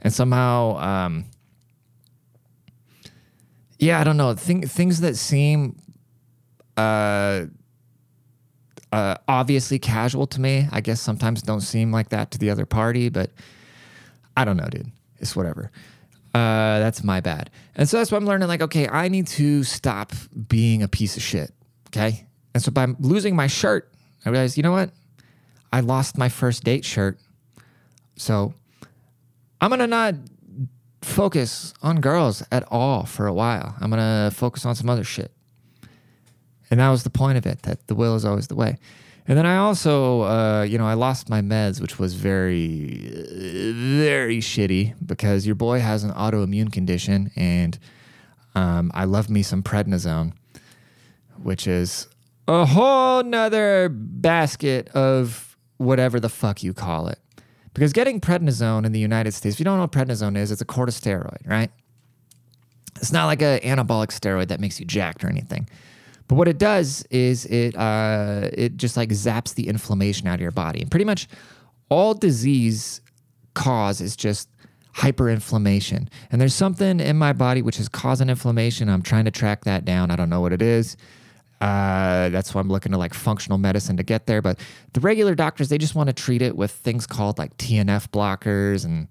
And 0.02 0.12
somehow, 0.12 0.76
um, 0.76 1.24
yeah, 3.82 3.98
I 4.00 4.04
don't 4.04 4.16
know. 4.16 4.32
Thing, 4.34 4.64
things 4.64 5.00
that 5.00 5.16
seem 5.16 5.76
uh, 6.76 7.46
uh, 8.92 9.16
obviously 9.26 9.80
casual 9.80 10.28
to 10.28 10.40
me, 10.40 10.68
I 10.70 10.80
guess 10.80 11.00
sometimes 11.00 11.42
don't 11.42 11.62
seem 11.62 11.90
like 11.90 12.10
that 12.10 12.30
to 12.30 12.38
the 12.38 12.50
other 12.50 12.64
party, 12.64 13.08
but 13.08 13.30
I 14.36 14.44
don't 14.44 14.56
know, 14.56 14.68
dude. 14.70 14.92
It's 15.18 15.34
whatever. 15.34 15.72
Uh, 16.32 16.78
that's 16.78 17.02
my 17.02 17.20
bad. 17.20 17.50
And 17.74 17.88
so 17.88 17.98
that's 17.98 18.12
what 18.12 18.18
I'm 18.18 18.26
learning. 18.26 18.46
Like, 18.46 18.62
okay, 18.62 18.88
I 18.88 19.08
need 19.08 19.26
to 19.28 19.64
stop 19.64 20.12
being 20.46 20.84
a 20.84 20.88
piece 20.88 21.16
of 21.16 21.22
shit. 21.24 21.52
Okay. 21.88 22.24
And 22.54 22.62
so 22.62 22.70
by 22.70 22.86
losing 23.00 23.34
my 23.34 23.48
shirt, 23.48 23.90
I 24.24 24.30
realized, 24.30 24.56
you 24.56 24.62
know 24.62 24.72
what? 24.72 24.90
I 25.72 25.80
lost 25.80 26.16
my 26.16 26.28
first 26.28 26.62
date 26.62 26.84
shirt. 26.84 27.18
So 28.14 28.54
I'm 29.60 29.70
going 29.70 29.80
to 29.80 29.88
not 29.88 30.14
focus 31.02 31.74
on 31.82 32.00
girls 32.00 32.42
at 32.50 32.64
all 32.70 33.04
for 33.04 33.26
a 33.26 33.32
while. 33.32 33.76
I'm 33.80 33.90
going 33.90 34.00
to 34.00 34.34
focus 34.34 34.64
on 34.64 34.74
some 34.74 34.88
other 34.88 35.04
shit. 35.04 35.32
And 36.70 36.80
that 36.80 36.88
was 36.88 37.02
the 37.02 37.10
point 37.10 37.36
of 37.36 37.44
it, 37.44 37.62
that 37.62 37.86
the 37.86 37.94
will 37.94 38.14
is 38.14 38.24
always 38.24 38.46
the 38.46 38.54
way. 38.54 38.78
And 39.28 39.38
then 39.38 39.46
I 39.46 39.58
also, 39.58 40.22
uh, 40.22 40.62
you 40.62 40.78
know, 40.78 40.86
I 40.86 40.94
lost 40.94 41.28
my 41.28 41.40
meds, 41.40 41.80
which 41.80 41.98
was 41.98 42.14
very, 42.14 43.12
very 43.72 44.38
shitty 44.38 44.94
because 45.04 45.46
your 45.46 45.54
boy 45.54 45.80
has 45.80 46.02
an 46.02 46.10
autoimmune 46.12 46.72
condition. 46.72 47.30
And 47.36 47.78
um, 48.54 48.90
I 48.94 49.04
love 49.04 49.30
me 49.30 49.42
some 49.42 49.62
prednisone, 49.62 50.32
which 51.40 51.66
is 51.66 52.08
a 52.48 52.64
whole 52.64 53.22
nother 53.22 53.88
basket 53.88 54.88
of 54.88 55.56
whatever 55.76 56.18
the 56.18 56.28
fuck 56.28 56.62
you 56.62 56.74
call 56.74 57.06
it. 57.08 57.18
Because 57.74 57.92
getting 57.92 58.20
prednisone 58.20 58.84
in 58.84 58.92
the 58.92 59.00
United 59.00 59.32
States, 59.32 59.56
if 59.56 59.60
you 59.60 59.64
don't 59.64 59.76
know 59.76 59.84
what 59.84 59.92
prednisone 59.92 60.36
is, 60.36 60.50
it's 60.50 60.60
a 60.60 60.66
corticosteroid, 60.66 61.48
right? 61.48 61.70
It's 62.96 63.12
not 63.12 63.26
like 63.26 63.40
an 63.42 63.60
anabolic 63.60 64.08
steroid 64.08 64.48
that 64.48 64.60
makes 64.60 64.78
you 64.78 64.84
jacked 64.86 65.24
or 65.24 65.28
anything. 65.28 65.68
But 66.28 66.36
what 66.36 66.48
it 66.48 66.58
does 66.58 67.04
is 67.10 67.46
it 67.46 67.76
uh, 67.76 68.48
it 68.52 68.76
just 68.76 68.96
like 68.96 69.10
zaps 69.10 69.54
the 69.54 69.68
inflammation 69.68 70.26
out 70.26 70.34
of 70.34 70.40
your 70.40 70.50
body. 70.50 70.80
And 70.80 70.90
pretty 70.90 71.04
much 71.04 71.28
all 71.88 72.14
disease 72.14 73.00
cause 73.54 74.00
is 74.00 74.16
just 74.16 74.48
hyperinflammation. 74.96 76.08
And 76.30 76.40
there's 76.40 76.54
something 76.54 77.00
in 77.00 77.16
my 77.16 77.32
body 77.32 77.62
which 77.62 77.80
is 77.80 77.88
causing 77.88 78.28
inflammation. 78.28 78.88
I'm 78.88 79.02
trying 79.02 79.24
to 79.24 79.30
track 79.30 79.64
that 79.64 79.84
down. 79.84 80.10
I 80.10 80.16
don't 80.16 80.28
know 80.28 80.40
what 80.40 80.52
it 80.52 80.62
is. 80.62 80.96
Uh, 81.62 82.28
that's 82.30 82.52
why 82.52 82.60
I'm 82.60 82.68
looking 82.68 82.90
to 82.90 82.98
like 82.98 83.14
functional 83.14 83.56
medicine 83.56 83.96
to 83.96 84.02
get 84.02 84.26
there. 84.26 84.42
But 84.42 84.58
the 84.94 85.00
regular 85.00 85.36
doctors, 85.36 85.68
they 85.68 85.78
just 85.78 85.94
want 85.94 86.08
to 86.08 86.12
treat 86.12 86.42
it 86.42 86.56
with 86.56 86.72
things 86.72 87.06
called 87.06 87.38
like 87.38 87.56
TNF 87.56 88.08
blockers 88.08 88.84
and, 88.84 89.06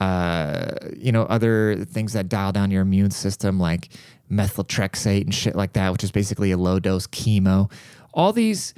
uh, 0.00 0.88
you 0.96 1.12
know, 1.12 1.24
other 1.24 1.84
things 1.84 2.14
that 2.14 2.30
dial 2.30 2.50
down 2.50 2.70
your 2.70 2.80
immune 2.80 3.10
system, 3.10 3.60
like 3.60 3.90
methotrexate 4.30 5.24
and 5.24 5.34
shit 5.34 5.54
like 5.54 5.74
that, 5.74 5.92
which 5.92 6.02
is 6.02 6.10
basically 6.10 6.50
a 6.50 6.56
low 6.56 6.80
dose 6.80 7.06
chemo. 7.06 7.70
All 8.14 8.32
these 8.32 8.72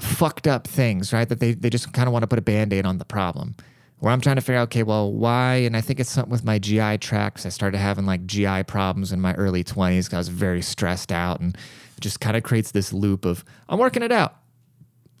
fucked 0.00 0.46
up 0.46 0.66
things, 0.66 1.12
right? 1.12 1.28
That 1.28 1.40
they, 1.40 1.52
they 1.52 1.68
just 1.68 1.92
kind 1.92 2.08
of 2.08 2.14
want 2.14 2.22
to 2.22 2.26
put 2.26 2.38
a 2.38 2.42
band 2.42 2.72
aid 2.72 2.86
on 2.86 2.96
the 2.96 3.04
problem 3.04 3.54
where 3.98 4.12
I'm 4.12 4.20
trying 4.20 4.36
to 4.36 4.42
figure 4.42 4.58
out, 4.58 4.64
okay, 4.64 4.82
well, 4.82 5.10
why? 5.12 5.54
And 5.56 5.76
I 5.76 5.80
think 5.80 6.00
it's 6.00 6.10
something 6.10 6.30
with 6.30 6.44
my 6.44 6.58
GI 6.58 6.98
tracts. 6.98 7.46
I 7.46 7.48
started 7.48 7.78
having 7.78 8.04
like 8.04 8.26
GI 8.26 8.64
problems 8.64 9.10
in 9.10 9.20
my 9.20 9.34
early 9.34 9.64
20s 9.64 10.04
because 10.04 10.12
I 10.14 10.18
was 10.18 10.28
very 10.28 10.60
stressed 10.62 11.10
out 11.10 11.40
and 11.40 11.56
it 11.96 12.00
just 12.00 12.20
kind 12.20 12.36
of 12.36 12.42
creates 12.42 12.72
this 12.72 12.92
loop 12.92 13.24
of 13.24 13.44
I'm 13.68 13.78
working 13.78 14.02
it 14.02 14.12
out. 14.12 14.36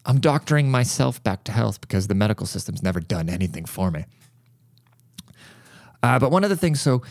I'm 0.04 0.20
doctoring 0.20 0.70
myself 0.70 1.22
back 1.22 1.44
to 1.44 1.52
health 1.52 1.80
because 1.80 2.06
the 2.06 2.14
medical 2.14 2.46
system's 2.46 2.82
never 2.82 3.00
done 3.00 3.28
anything 3.28 3.64
for 3.64 3.90
me. 3.90 4.04
Uh, 6.02 6.18
but 6.18 6.30
one 6.30 6.44
of 6.44 6.50
the 6.50 6.56
things, 6.56 6.80
so 6.80 7.02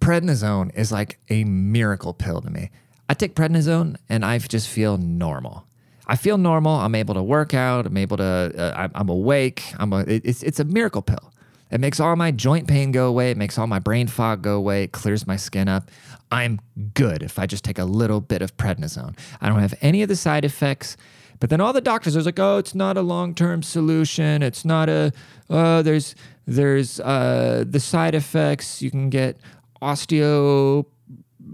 prednisone 0.00 0.74
is 0.74 0.90
like 0.90 1.18
a 1.28 1.44
miracle 1.44 2.14
pill 2.14 2.40
to 2.40 2.50
me. 2.50 2.70
I 3.08 3.14
take 3.14 3.34
prednisone 3.34 3.96
and 4.08 4.24
I 4.24 4.38
just 4.38 4.68
feel 4.68 4.96
normal. 4.96 5.66
I 6.10 6.16
feel 6.16 6.38
normal. 6.38 6.72
I'm 6.72 6.96
able 6.96 7.14
to 7.14 7.22
work 7.22 7.54
out. 7.54 7.86
I'm 7.86 7.96
able 7.96 8.16
to. 8.16 8.24
Uh, 8.24 8.88
I'm, 8.92 9.08
awake. 9.08 9.62
I'm 9.78 9.92
a. 9.92 10.00
It's 10.08 10.42
it's 10.42 10.58
a 10.58 10.64
miracle 10.64 11.02
pill. 11.02 11.32
It 11.70 11.80
makes 11.80 12.00
all 12.00 12.16
my 12.16 12.32
joint 12.32 12.66
pain 12.66 12.90
go 12.90 13.06
away. 13.06 13.30
It 13.30 13.36
makes 13.36 13.56
all 13.56 13.68
my 13.68 13.78
brain 13.78 14.08
fog 14.08 14.42
go 14.42 14.56
away. 14.56 14.82
It 14.82 14.92
clears 14.92 15.24
my 15.28 15.36
skin 15.36 15.68
up. 15.68 15.88
I'm 16.32 16.58
good 16.94 17.22
if 17.22 17.38
I 17.38 17.46
just 17.46 17.62
take 17.62 17.78
a 17.78 17.84
little 17.84 18.20
bit 18.20 18.42
of 18.42 18.56
prednisone. 18.56 19.16
I 19.40 19.48
don't 19.48 19.60
have 19.60 19.74
any 19.82 20.02
of 20.02 20.08
the 20.08 20.16
side 20.16 20.44
effects. 20.44 20.96
But 21.38 21.48
then 21.48 21.60
all 21.60 21.72
the 21.72 21.80
doctors 21.80 22.16
are 22.16 22.22
like, 22.22 22.40
oh, 22.40 22.58
it's 22.58 22.74
not 22.74 22.96
a 22.96 23.02
long 23.02 23.32
term 23.32 23.62
solution. 23.62 24.42
It's 24.42 24.64
not 24.64 24.88
a. 24.88 25.12
Uh, 25.48 25.82
there's 25.82 26.16
there's 26.44 26.98
uh, 26.98 27.62
the 27.64 27.78
side 27.78 28.16
effects. 28.16 28.82
You 28.82 28.90
can 28.90 29.10
get 29.10 29.36
osteo, 29.80 30.86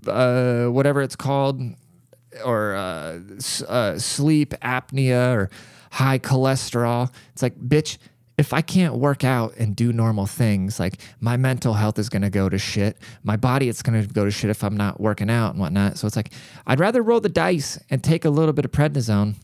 uh, 0.06 0.68
whatever 0.68 1.02
it's 1.02 1.14
called 1.14 1.60
or 2.44 2.74
uh, 2.74 3.20
uh, 3.68 3.98
sleep 3.98 4.50
apnea 4.62 5.34
or 5.34 5.50
high 5.92 6.18
cholesterol. 6.18 7.12
It's 7.32 7.42
like, 7.42 7.58
bitch, 7.58 7.98
if 8.38 8.52
I 8.52 8.60
can't 8.60 8.94
work 8.94 9.24
out 9.24 9.54
and 9.56 9.74
do 9.74 9.92
normal 9.92 10.26
things, 10.26 10.78
like 10.78 11.00
my 11.20 11.36
mental 11.36 11.74
health 11.74 11.98
is 11.98 12.08
going 12.08 12.22
to 12.22 12.30
go 12.30 12.48
to 12.48 12.58
shit. 12.58 12.98
My 13.22 13.36
body, 13.36 13.68
it's 13.68 13.82
going 13.82 14.00
to 14.00 14.12
go 14.12 14.24
to 14.24 14.30
shit 14.30 14.50
if 14.50 14.62
I'm 14.62 14.76
not 14.76 15.00
working 15.00 15.30
out 15.30 15.52
and 15.52 15.60
whatnot. 15.60 15.96
So 15.96 16.06
it's 16.06 16.16
like, 16.16 16.32
I'd 16.66 16.80
rather 16.80 17.02
roll 17.02 17.20
the 17.20 17.30
dice 17.30 17.78
and 17.88 18.04
take 18.04 18.24
a 18.24 18.30
little 18.30 18.52
bit 18.52 18.66
of 18.66 18.72
prednisone 18.72 19.36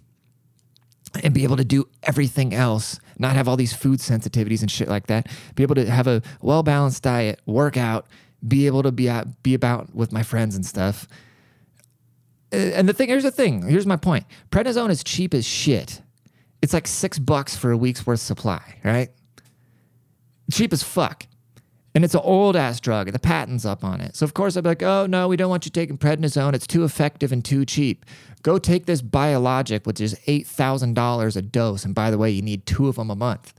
and 1.23 1.33
be 1.33 1.45
able 1.45 1.57
to 1.57 1.65
do 1.65 1.89
everything 2.03 2.55
else, 2.55 3.01
not 3.19 3.35
have 3.35 3.49
all 3.49 3.57
these 3.57 3.73
food 3.73 4.01
sensitivities 4.01 4.61
and 4.61 4.71
shit 4.71 4.89
like 4.89 5.07
that. 5.07 5.29
Be 5.55 5.63
able 5.63 5.75
to 5.77 5.91
have 5.91 6.07
a 6.07 6.23
well 6.43 6.63
balanced 6.63 7.03
diet, 7.03 7.41
work 7.47 7.77
out, 7.79 8.07
be 8.47 8.67
able 8.67 8.83
to 8.83 8.93
be 8.93 9.09
out, 9.09 9.43
be 9.43 9.55
about 9.55 9.95
with 9.95 10.13
my 10.13 10.23
friends 10.23 10.55
and 10.55 10.67
stuff 10.67 11.09
Uh, 12.53 12.57
and 12.57 12.89
the 12.89 12.93
thing 12.93 13.09
here's 13.09 13.23
the 13.23 13.31
thing 13.31 13.63
here's 13.69 13.87
my 13.87 13.97
point. 13.97 14.25
Prednisone 14.51 14.91
is 14.91 15.03
cheap 15.03 15.35
as 15.35 15.47
shit. 15.47 16.03
It's 16.61 16.73
like 16.73 16.87
six 16.87 17.19
bucks 17.19 17.57
for 17.57 17.71
a 17.71 17.77
week's 17.77 18.07
worth 18.07 18.21
supply 18.21 18.63
right? 18.85 19.11
Cheap 20.51 20.73
as 20.73 20.83
fuck. 20.83 21.27
And 21.95 22.05
it's 22.05 22.15
an 22.15 22.23
old 22.25 22.57
ass 22.57 22.81
drug. 22.81 23.13
The 23.13 23.19
patent's 23.19 23.67
up 23.67 23.85
on 23.85 24.01
it. 24.01 24.17
So 24.17 24.25
of 24.25 24.35
course 24.35 24.57
i'd 24.57 24.65
be 24.65 24.71
like 24.71 24.83
oh 24.83 25.07
no 25.07 25.29
we 25.29 25.37
don't 25.37 25.51
want 25.51 25.65
you 25.65 25.71
taking 25.71 25.99
prednisone. 25.99 26.55
It's 26.55 26.67
too 26.67 26.85
effective 26.85 27.33
and 27.33 27.45
too 27.45 27.65
cheap. 27.65 28.05
Go 28.43 28.59
take 28.59 28.87
this 28.87 29.03
biologic 29.03 29.87
which 29.87 30.01
is 30.01 30.15
$8000 30.27 31.37
a 31.37 31.43
dose. 31.43 31.85
And 31.85 31.95
by 31.95 32.11
the 32.11 32.19
way 32.19 32.31
you 32.31 32.43
need 32.43 32.67
two 32.67 32.89
of 32.89 32.97
them 32.97 33.11
a 33.11 33.17
month. 33.17 33.55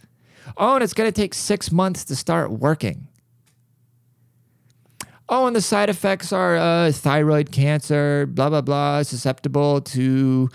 Oh, 0.57 0.75
and 0.75 0.83
it's 0.83 0.93
going 0.93 1.11
to 1.11 1.21
take 1.21 1.33
six 1.33 1.71
months 1.71 2.03
to 2.05 2.15
start 2.15 2.51
working. 2.51 3.07
Oh, 5.29 5.47
and 5.47 5.55
the 5.55 5.61
side 5.61 5.89
effects 5.89 6.33
are 6.33 6.57
uh, 6.57 6.91
thyroid 6.91 7.51
cancer, 7.51 8.25
blah, 8.25 8.49
blah, 8.49 8.61
blah, 8.61 9.03
susceptible 9.03 9.79
to 9.81 10.49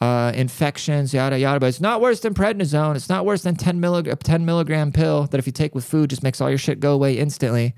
uh, 0.00 0.32
infections, 0.34 1.14
yada, 1.14 1.38
yada. 1.38 1.58
But 1.58 1.66
it's 1.66 1.80
not 1.80 2.00
worse 2.00 2.20
than 2.20 2.34
prednisone. 2.34 2.96
It's 2.96 3.08
not 3.08 3.24
worse 3.24 3.42
than 3.42 3.56
10, 3.56 3.80
millig- 3.80 4.18
10 4.22 4.44
milligram 4.44 4.92
pill 4.92 5.24
that 5.26 5.38
if 5.38 5.46
you 5.46 5.52
take 5.52 5.74
with 5.74 5.84
food 5.84 6.10
just 6.10 6.22
makes 6.22 6.40
all 6.40 6.48
your 6.48 6.58
shit 6.58 6.80
go 6.80 6.92
away 6.92 7.18
instantly, 7.18 7.74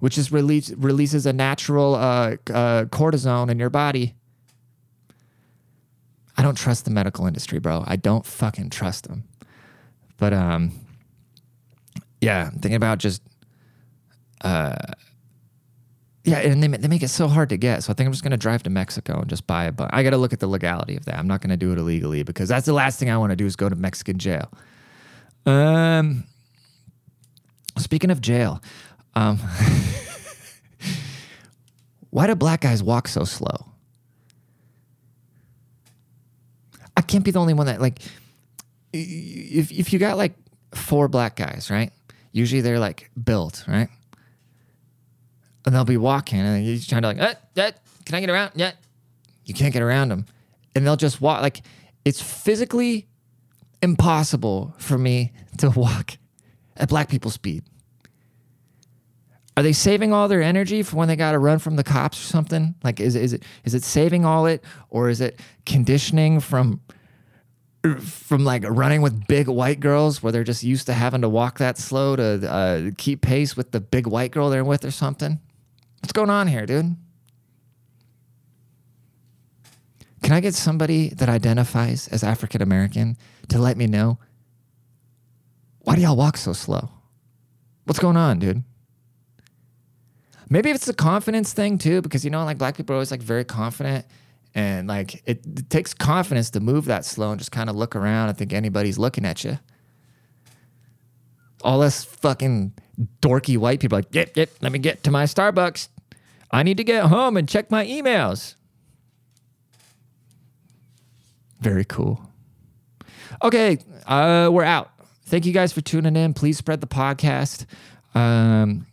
which 0.00 0.14
just 0.14 0.30
release, 0.30 0.70
releases 0.72 1.26
a 1.26 1.32
natural 1.32 1.94
uh, 1.94 2.36
uh, 2.52 2.84
cortisone 2.86 3.50
in 3.50 3.58
your 3.58 3.70
body. 3.70 4.14
I 6.38 6.42
don't 6.42 6.56
trust 6.56 6.84
the 6.84 6.90
medical 6.90 7.26
industry, 7.26 7.58
bro. 7.58 7.84
I 7.86 7.96
don't 7.96 8.24
fucking 8.26 8.70
trust 8.70 9.08
them. 9.08 9.24
But 10.18 10.32
um, 10.32 10.72
yeah, 12.20 12.46
I'm 12.46 12.58
thinking 12.58 12.74
about 12.74 12.98
just 12.98 13.22
uh, 14.42 14.76
yeah, 16.26 16.38
and 16.38 16.60
they, 16.60 16.66
they 16.66 16.88
make 16.88 17.04
it 17.04 17.08
so 17.08 17.28
hard 17.28 17.50
to 17.50 17.56
get. 17.56 17.84
So 17.84 17.92
I 17.92 17.94
think 17.94 18.06
I'm 18.06 18.12
just 18.12 18.24
gonna 18.24 18.36
drive 18.36 18.64
to 18.64 18.70
Mexico 18.70 19.20
and 19.20 19.28
just 19.28 19.46
buy 19.46 19.64
a 19.64 19.72
bunch. 19.72 19.90
I 19.92 20.02
got 20.02 20.10
to 20.10 20.16
look 20.16 20.32
at 20.32 20.40
the 20.40 20.48
legality 20.48 20.96
of 20.96 21.04
that. 21.04 21.18
I'm 21.18 21.28
not 21.28 21.40
gonna 21.40 21.56
do 21.56 21.72
it 21.72 21.78
illegally 21.78 22.24
because 22.24 22.48
that's 22.48 22.66
the 22.66 22.72
last 22.72 22.98
thing 22.98 23.10
I 23.10 23.16
want 23.16 23.30
to 23.30 23.36
do 23.36 23.46
is 23.46 23.54
go 23.54 23.68
to 23.68 23.76
Mexican 23.76 24.18
jail. 24.18 24.50
Um, 25.46 26.24
speaking 27.78 28.10
of 28.10 28.20
jail, 28.20 28.60
um, 29.14 29.38
why 32.10 32.26
do 32.26 32.34
black 32.34 32.62
guys 32.62 32.82
walk 32.82 33.06
so 33.06 33.22
slow? 33.22 33.66
I 36.96 37.02
can't 37.02 37.24
be 37.24 37.30
the 37.30 37.38
only 37.38 37.54
one 37.54 37.66
that 37.66 37.80
like. 37.80 38.00
If 38.92 39.70
if 39.70 39.92
you 39.92 39.98
got 39.98 40.16
like 40.16 40.34
four 40.74 41.06
black 41.06 41.36
guys, 41.36 41.70
right? 41.70 41.92
Usually 42.32 42.62
they're 42.62 42.80
like 42.80 43.10
built, 43.22 43.64
right? 43.68 43.88
And 45.66 45.74
they'll 45.74 45.84
be 45.84 45.96
walking 45.96 46.38
and 46.40 46.64
you're 46.64 46.78
trying 46.78 47.02
to 47.02 47.08
like, 47.08 47.18
eh, 47.18 47.34
eh, 47.56 47.72
can 48.04 48.14
I 48.14 48.20
get 48.20 48.30
around? 48.30 48.52
Yeah. 48.54 48.72
You 49.44 49.52
can't 49.52 49.72
get 49.72 49.82
around 49.82 50.08
them. 50.08 50.26
And 50.74 50.86
they'll 50.86 50.96
just 50.96 51.20
walk. 51.20 51.42
Like 51.42 51.62
it's 52.04 52.22
physically 52.22 53.08
impossible 53.82 54.74
for 54.78 54.96
me 54.96 55.32
to 55.58 55.70
walk 55.70 56.18
at 56.76 56.88
black 56.88 57.08
people 57.08 57.30
speed. 57.30 57.64
Are 59.56 59.62
they 59.62 59.72
saving 59.72 60.12
all 60.12 60.28
their 60.28 60.42
energy 60.42 60.82
for 60.82 60.96
when 60.96 61.08
they 61.08 61.16
got 61.16 61.32
to 61.32 61.38
run 61.38 61.58
from 61.58 61.76
the 61.76 61.84
cops 61.84 62.20
or 62.20 62.26
something? 62.26 62.74
Like, 62.84 63.00
is, 63.00 63.16
is 63.16 63.32
it 63.32 63.42
is 63.64 63.74
it 63.74 63.82
saving 63.84 64.26
all 64.26 64.44
it, 64.44 64.62
or 64.90 65.08
is 65.08 65.22
it 65.22 65.40
conditioning 65.64 66.40
from 66.40 66.82
from 67.98 68.44
like 68.44 68.64
running 68.68 69.00
with 69.00 69.26
big 69.28 69.48
white 69.48 69.80
girls 69.80 70.22
where 70.22 70.30
they're 70.30 70.44
just 70.44 70.62
used 70.62 70.86
to 70.86 70.92
having 70.92 71.22
to 71.22 71.28
walk 71.28 71.58
that 71.58 71.78
slow 71.78 72.16
to 72.16 72.50
uh, 72.50 72.90
keep 72.98 73.22
pace 73.22 73.56
with 73.56 73.70
the 73.72 73.80
big 73.80 74.06
white 74.06 74.30
girl 74.30 74.50
they're 74.50 74.64
with 74.64 74.84
or 74.84 74.90
something? 74.90 75.40
What's 76.00 76.12
going 76.12 76.30
on 76.30 76.46
here, 76.46 76.66
dude? 76.66 76.96
Can 80.22 80.32
I 80.32 80.40
get 80.40 80.54
somebody 80.54 81.10
that 81.10 81.28
identifies 81.28 82.08
as 82.08 82.24
African 82.24 82.62
American 82.62 83.16
to 83.48 83.58
let 83.58 83.76
me 83.76 83.86
know 83.86 84.18
why 85.80 85.94
do 85.94 86.02
y'all 86.02 86.16
walk 86.16 86.36
so 86.36 86.52
slow? 86.52 86.90
What's 87.84 88.00
going 88.00 88.16
on, 88.16 88.40
dude? 88.40 88.64
Maybe 90.50 90.70
it's 90.70 90.88
a 90.88 90.94
confidence 90.94 91.52
thing 91.52 91.78
too, 91.78 92.02
because 92.02 92.24
you 92.24 92.30
know, 92.30 92.44
like 92.44 92.58
black 92.58 92.76
people 92.76 92.94
are 92.94 92.96
always 92.96 93.12
like 93.12 93.22
very 93.22 93.44
confident 93.44 94.04
and 94.52 94.88
like 94.88 95.22
it, 95.26 95.46
it 95.46 95.70
takes 95.70 95.94
confidence 95.94 96.50
to 96.50 96.60
move 96.60 96.86
that 96.86 97.04
slow 97.04 97.30
and 97.30 97.38
just 97.38 97.52
kind 97.52 97.70
of 97.70 97.76
look 97.76 97.94
around 97.94 98.30
and 98.30 98.36
think 98.36 98.52
anybody's 98.52 98.98
looking 98.98 99.24
at 99.24 99.44
you. 99.44 99.60
All 101.62 101.82
us 101.82 102.04
fucking 102.04 102.72
dorky 103.20 103.56
white 103.58 103.80
people 103.80 103.98
like, 103.98 104.14
yep, 104.14 104.36
yep, 104.36 104.50
let 104.60 104.72
me 104.72 104.78
get 104.78 105.02
to 105.04 105.10
my 105.10 105.24
Starbucks. 105.24 105.88
I 106.50 106.62
need 106.62 106.76
to 106.76 106.84
get 106.84 107.04
home 107.04 107.36
and 107.36 107.48
check 107.48 107.70
my 107.70 107.84
emails. 107.86 108.54
Very 111.60 111.84
cool. 111.84 112.30
Okay, 113.42 113.78
uh, 114.06 114.48
we're 114.52 114.64
out. 114.64 114.90
Thank 115.24 115.44
you 115.44 115.52
guys 115.52 115.72
for 115.72 115.80
tuning 115.80 116.16
in. 116.16 116.34
Please 116.34 116.56
spread 116.56 116.80
the 116.80 116.86
podcast. 116.86 117.66
Um, 118.14 118.86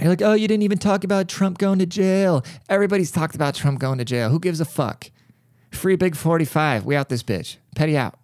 you're 0.00 0.08
like, 0.08 0.22
oh, 0.22 0.32
you 0.32 0.48
didn't 0.48 0.62
even 0.62 0.78
talk 0.78 1.04
about 1.04 1.28
Trump 1.28 1.58
going 1.58 1.80
to 1.80 1.86
jail. 1.86 2.44
Everybody's 2.68 3.10
talked 3.10 3.34
about 3.34 3.54
Trump 3.54 3.78
going 3.78 3.98
to 3.98 4.04
jail. 4.04 4.30
Who 4.30 4.40
gives 4.40 4.60
a 4.60 4.64
fuck? 4.64 5.10
Free 5.70 5.96
Big 5.96 6.16
45. 6.16 6.84
We 6.84 6.96
out 6.96 7.08
this 7.08 7.22
bitch. 7.22 7.56
Petty 7.74 7.96
out. 7.96 8.18